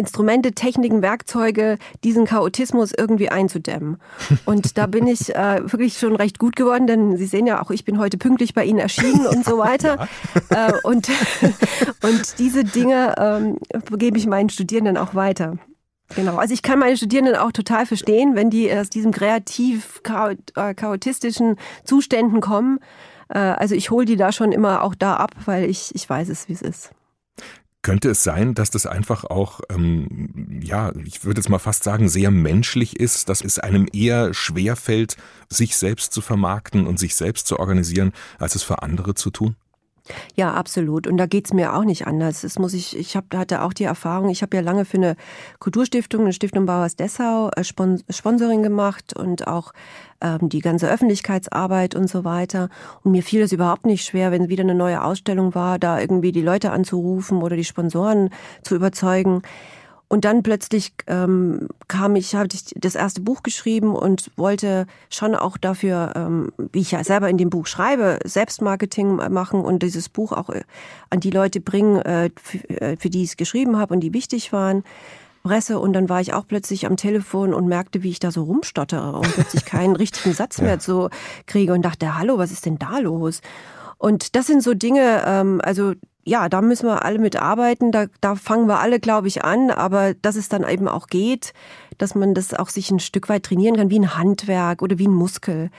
Instrumente, 0.00 0.52
Techniken, 0.52 1.02
Werkzeuge, 1.02 1.78
diesen 2.02 2.24
Chaotismus 2.24 2.92
irgendwie 2.96 3.28
einzudämmen. 3.28 3.98
Und 4.46 4.78
da 4.78 4.86
bin 4.86 5.06
ich 5.06 5.34
äh, 5.34 5.60
wirklich 5.70 5.98
schon 5.98 6.16
recht 6.16 6.38
gut 6.38 6.56
geworden, 6.56 6.86
denn 6.86 7.18
Sie 7.18 7.26
sehen 7.26 7.46
ja 7.46 7.62
auch, 7.62 7.70
ich 7.70 7.84
bin 7.84 7.98
heute 7.98 8.16
pünktlich 8.16 8.54
bei 8.54 8.64
Ihnen 8.64 8.78
erschienen 8.78 9.26
und 9.26 9.44
so 9.44 9.58
weiter. 9.58 10.08
Ja. 10.50 10.68
Äh, 10.68 10.72
und, 10.84 11.08
und 12.02 12.38
diese 12.38 12.64
Dinge 12.64 13.14
ähm, 13.18 13.58
gebe 13.98 14.18
ich 14.18 14.26
meinen 14.26 14.48
Studierenden 14.48 14.96
auch 14.96 15.14
weiter. 15.14 15.58
Genau, 16.16 16.36
also 16.36 16.54
ich 16.54 16.62
kann 16.62 16.78
meine 16.78 16.96
Studierenden 16.96 17.36
auch 17.36 17.52
total 17.52 17.86
verstehen, 17.86 18.34
wenn 18.34 18.50
die 18.50 18.72
aus 18.72 18.90
diesem 18.90 19.12
kreativ 19.12 20.00
äh, 20.56 20.74
chaotistischen 20.74 21.56
Zuständen 21.84 22.40
kommen. 22.40 22.80
Äh, 23.28 23.38
also 23.38 23.74
ich 23.74 23.90
hole 23.90 24.06
die 24.06 24.16
da 24.16 24.32
schon 24.32 24.52
immer 24.52 24.82
auch 24.82 24.94
da 24.94 25.16
ab, 25.16 25.30
weil 25.44 25.68
ich, 25.68 25.94
ich 25.94 26.08
weiß 26.08 26.28
es, 26.28 26.48
wie 26.48 26.54
es 26.54 26.62
ist. 26.62 26.90
Könnte 27.82 28.10
es 28.10 28.22
sein, 28.22 28.52
dass 28.54 28.70
das 28.70 28.84
einfach 28.84 29.24
auch, 29.24 29.60
ähm, 29.70 30.60
ja, 30.62 30.92
ich 31.04 31.24
würde 31.24 31.40
jetzt 31.40 31.48
mal 31.48 31.58
fast 31.58 31.82
sagen, 31.82 32.10
sehr 32.10 32.30
menschlich 32.30 33.00
ist, 33.00 33.30
dass 33.30 33.40
es 33.40 33.58
einem 33.58 33.86
eher 33.90 34.34
schwer 34.34 34.76
fällt, 34.76 35.16
sich 35.48 35.76
selbst 35.76 36.12
zu 36.12 36.20
vermarkten 36.20 36.86
und 36.86 36.98
sich 36.98 37.14
selbst 37.14 37.46
zu 37.46 37.58
organisieren, 37.58 38.12
als 38.38 38.54
es 38.54 38.62
für 38.62 38.82
andere 38.82 39.14
zu 39.14 39.30
tun? 39.30 39.56
Ja, 40.34 40.54
absolut. 40.54 41.06
Und 41.06 41.16
da 41.16 41.26
geht's 41.26 41.52
mir 41.52 41.74
auch 41.74 41.84
nicht 41.84 42.06
anders. 42.06 42.42
Das 42.42 42.58
muss 42.58 42.74
ich, 42.74 42.96
ich 42.96 43.16
hab, 43.16 43.34
hatte 43.34 43.62
auch 43.62 43.72
die 43.72 43.84
Erfahrung, 43.84 44.30
ich 44.30 44.42
habe 44.42 44.56
ja 44.56 44.62
lange 44.62 44.84
für 44.84 44.96
eine 44.96 45.16
Kulturstiftung, 45.58 46.22
eine 46.22 46.32
Stiftung 46.32 46.66
Bauers 46.66 46.96
Dessau, 46.96 47.50
äh, 47.56 47.64
Sponsoring 47.64 48.62
gemacht 48.62 49.16
und 49.16 49.46
auch 49.46 49.72
ähm, 50.20 50.48
die 50.48 50.60
ganze 50.60 50.88
Öffentlichkeitsarbeit 50.88 51.94
und 51.94 52.08
so 52.08 52.24
weiter. 52.24 52.68
Und 53.02 53.12
mir 53.12 53.22
fiel 53.22 53.42
es 53.42 53.52
überhaupt 53.52 53.86
nicht 53.86 54.04
schwer, 54.04 54.32
wenn 54.32 54.48
wieder 54.48 54.64
eine 54.64 54.74
neue 54.74 55.02
Ausstellung 55.02 55.54
war, 55.54 55.78
da 55.78 56.00
irgendwie 56.00 56.32
die 56.32 56.42
Leute 56.42 56.72
anzurufen 56.72 57.42
oder 57.42 57.56
die 57.56 57.64
Sponsoren 57.64 58.30
zu 58.62 58.76
überzeugen. 58.76 59.42
Und 60.12 60.24
dann 60.24 60.42
plötzlich 60.42 60.92
ähm, 61.06 61.68
kam 61.86 62.16
ich, 62.16 62.34
habe 62.34 62.48
ich 62.52 62.74
das 62.74 62.96
erste 62.96 63.20
Buch 63.20 63.44
geschrieben 63.44 63.94
und 63.94 64.32
wollte 64.36 64.88
schon 65.08 65.36
auch 65.36 65.56
dafür, 65.56 66.14
ähm, 66.16 66.52
wie 66.72 66.80
ich 66.80 66.90
ja 66.90 67.04
selber 67.04 67.28
in 67.28 67.38
dem 67.38 67.48
Buch 67.48 67.68
schreibe, 67.68 68.18
Selbstmarketing 68.24 69.18
machen 69.32 69.60
und 69.60 69.84
dieses 69.84 70.08
Buch 70.08 70.32
auch 70.32 70.50
äh, 70.50 70.62
an 71.10 71.20
die 71.20 71.30
Leute 71.30 71.60
bringen, 71.60 72.00
äh, 72.00 72.30
für, 72.42 72.58
äh, 72.70 72.96
für 72.96 73.08
die 73.08 73.22
ich 73.22 73.30
es 73.30 73.36
geschrieben 73.36 73.78
habe 73.78 73.94
und 73.94 74.00
die 74.00 74.12
wichtig 74.12 74.52
waren. 74.52 74.82
Presse 75.44 75.78
und 75.78 75.92
dann 75.92 76.08
war 76.08 76.20
ich 76.20 76.34
auch 76.34 76.46
plötzlich 76.46 76.86
am 76.86 76.96
Telefon 76.96 77.54
und 77.54 77.68
merkte, 77.68 78.02
wie 78.02 78.10
ich 78.10 78.18
da 78.18 78.32
so 78.32 78.42
rumstottere 78.42 79.12
und 79.12 79.32
plötzlich 79.32 79.64
keinen 79.64 79.94
richtigen 79.96 80.34
Satz 80.34 80.60
mehr 80.60 80.80
zu 80.80 81.08
kriege 81.46 81.72
und 81.72 81.82
dachte, 81.82 82.18
hallo, 82.18 82.36
was 82.36 82.50
ist 82.50 82.66
denn 82.66 82.80
da 82.80 82.98
los? 82.98 83.42
Und 83.96 84.34
das 84.34 84.48
sind 84.48 84.64
so 84.64 84.74
Dinge, 84.74 85.22
ähm, 85.24 85.60
also 85.62 85.92
ja, 86.24 86.48
da 86.48 86.60
müssen 86.60 86.86
wir 86.86 87.04
alle 87.04 87.18
mit 87.18 87.36
arbeiten. 87.36 87.92
Da, 87.92 88.06
da 88.20 88.34
fangen 88.34 88.68
wir 88.68 88.80
alle, 88.80 89.00
glaube 89.00 89.28
ich, 89.28 89.44
an. 89.44 89.70
Aber 89.70 90.14
dass 90.14 90.36
es 90.36 90.48
dann 90.48 90.68
eben 90.68 90.88
auch 90.88 91.06
geht, 91.06 91.52
dass 91.98 92.14
man 92.14 92.34
das 92.34 92.54
auch 92.54 92.68
sich 92.68 92.90
ein 92.90 93.00
Stück 93.00 93.28
weit 93.28 93.44
trainieren 93.44 93.76
kann, 93.76 93.90
wie 93.90 93.98
ein 93.98 94.16
Handwerk 94.16 94.82
oder 94.82 94.98
wie 94.98 95.08
ein 95.08 95.14
Muskel. 95.14 95.70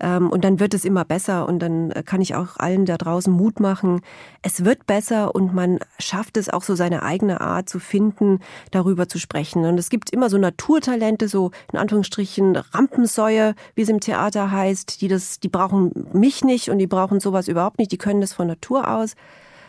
Ähm, 0.00 0.30
und 0.30 0.44
dann 0.44 0.60
wird 0.60 0.74
es 0.74 0.84
immer 0.84 1.04
besser 1.04 1.48
und 1.48 1.58
dann 1.58 1.92
kann 2.04 2.20
ich 2.20 2.34
auch 2.34 2.56
allen 2.58 2.84
da 2.84 2.96
draußen 2.96 3.32
Mut 3.32 3.58
machen. 3.58 4.00
Es 4.42 4.64
wird 4.64 4.86
besser 4.86 5.34
und 5.34 5.54
man 5.54 5.80
schafft 5.98 6.36
es 6.36 6.48
auch 6.48 6.62
so 6.62 6.76
seine 6.76 7.02
eigene 7.02 7.40
Art 7.40 7.68
zu 7.68 7.80
finden, 7.80 8.40
darüber 8.70 9.08
zu 9.08 9.18
sprechen. 9.18 9.64
Und 9.64 9.78
es 9.78 9.90
gibt 9.90 10.10
immer 10.10 10.30
so 10.30 10.38
Naturtalente, 10.38 11.28
so 11.28 11.50
in 11.72 11.78
Anführungsstrichen 11.78 12.56
Rampensäue, 12.56 13.54
wie 13.74 13.82
es 13.82 13.88
im 13.88 14.00
Theater 14.00 14.50
heißt, 14.50 15.00
die 15.00 15.08
das, 15.08 15.40
die 15.40 15.48
brauchen 15.48 16.08
mich 16.12 16.44
nicht 16.44 16.70
und 16.70 16.78
die 16.78 16.86
brauchen 16.86 17.18
sowas 17.18 17.48
überhaupt 17.48 17.78
nicht. 17.78 17.90
Die 17.90 17.98
können 17.98 18.20
das 18.20 18.32
von 18.32 18.46
Natur 18.46 18.88
aus 18.88 19.16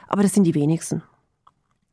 aber 0.09 0.23
das 0.23 0.33
sind 0.33 0.43
die 0.43 0.55
wenigsten. 0.55 1.01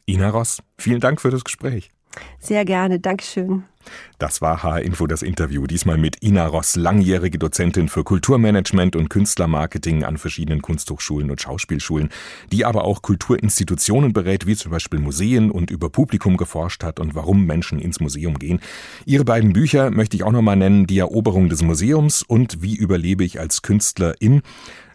Ina 0.07 0.31
Ross, 0.31 0.63
vielen 0.79 1.01
Dank 1.01 1.21
für 1.21 1.31
das 1.31 1.45
Gespräch. 1.45 1.91
Sehr 2.39 2.65
gerne, 2.65 2.99
Dankeschön. 2.99 3.65
Das 4.19 4.41
war 4.41 4.63
H-Info 4.63 5.07
das 5.07 5.23
Interview, 5.23 5.67
diesmal 5.67 5.97
mit 5.97 6.23
Ina 6.23 6.47
Ross, 6.47 6.75
langjährige 6.75 7.39
Dozentin 7.39 7.89
für 7.89 8.03
Kulturmanagement 8.03 8.97
und 8.97 9.11
Künstlermarketing 9.11 10.05
an 10.05 10.17
verschiedenen 10.17 10.63
Kunsthochschulen 10.63 11.31
und 11.31 11.41
Schauspielschulen, 11.41 12.09
die 12.51 12.65
aber 12.65 12.85
auch 12.85 13.03
Kulturinstitutionen 13.03 14.13
berät, 14.13 14.47
wie 14.47 14.57
zum 14.57 14.73
Beispiel 14.73 14.99
Museen 14.99 15.51
und 15.51 15.71
über 15.71 15.91
Publikum 15.91 16.37
geforscht 16.37 16.83
hat 16.83 16.99
und 16.99 17.15
warum 17.15 17.47
Menschen 17.47 17.79
ins 17.79 18.01
Museum 18.01 18.39
gehen. 18.39 18.61
Ihre 19.05 19.25
beiden 19.25 19.53
Bücher 19.53 19.91
möchte 19.91 20.17
ich 20.17 20.25
auch 20.25 20.33
nochmal 20.33 20.57
nennen, 20.57 20.87
Die 20.87 20.99
Eroberung 20.99 21.49
des 21.49 21.63
Museums 21.63 22.23
und 22.23 22.63
Wie 22.63 22.75
überlebe 22.75 23.25
ich 23.25 23.39
als 23.39 23.63
Künstlerin 23.63 24.43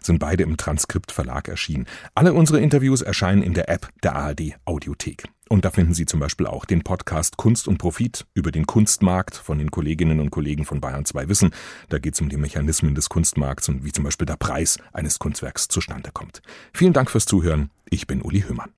sind 0.06 0.18
beide 0.18 0.42
im 0.42 0.56
Transkript 0.56 1.12
Verlag 1.12 1.48
erschienen. 1.48 1.86
Alle 2.14 2.32
unsere 2.32 2.60
Interviews 2.60 3.02
erscheinen 3.02 3.42
in 3.42 3.54
der 3.54 3.68
App 3.68 3.88
der 4.02 4.16
ARD 4.16 4.56
Audiothek. 4.64 5.24
Und 5.48 5.66
da 5.66 5.70
finden 5.70 5.92
Sie 5.92 6.06
zum 6.06 6.18
Beispiel 6.18 6.46
auch 6.46 6.64
den 6.64 6.82
Podcast 6.82 7.36
Kunst 7.36 7.68
und 7.68 7.76
Profit 7.76 8.24
über 8.32 8.50
den 8.50 8.66
Kunstmarkt 8.66 9.36
von 9.36 9.58
den 9.58 9.70
Kolleginnen 9.70 10.18
und 10.18 10.30
Kollegen 10.30 10.64
von 10.64 10.80
Bayern 10.80 11.04
2 11.04 11.28
Wissen. 11.28 11.50
Da 11.90 11.98
geht 11.98 12.14
es 12.14 12.20
um 12.22 12.30
die 12.30 12.38
Mechanismen 12.38 12.94
des 12.94 13.10
Kunstmarkts 13.10 13.68
und 13.68 13.84
wie 13.84 13.92
zum 13.92 14.04
Beispiel 14.04 14.26
der 14.26 14.36
Preis 14.36 14.78
eines 14.94 15.18
Kunstwerks 15.18 15.68
zustande 15.68 16.10
kommt. 16.10 16.40
Vielen 16.72 16.94
Dank 16.94 17.10
fürs 17.10 17.26
Zuhören. 17.26 17.70
Ich 17.90 18.06
bin 18.06 18.22
Uli 18.22 18.42
Hümmern. 18.48 18.72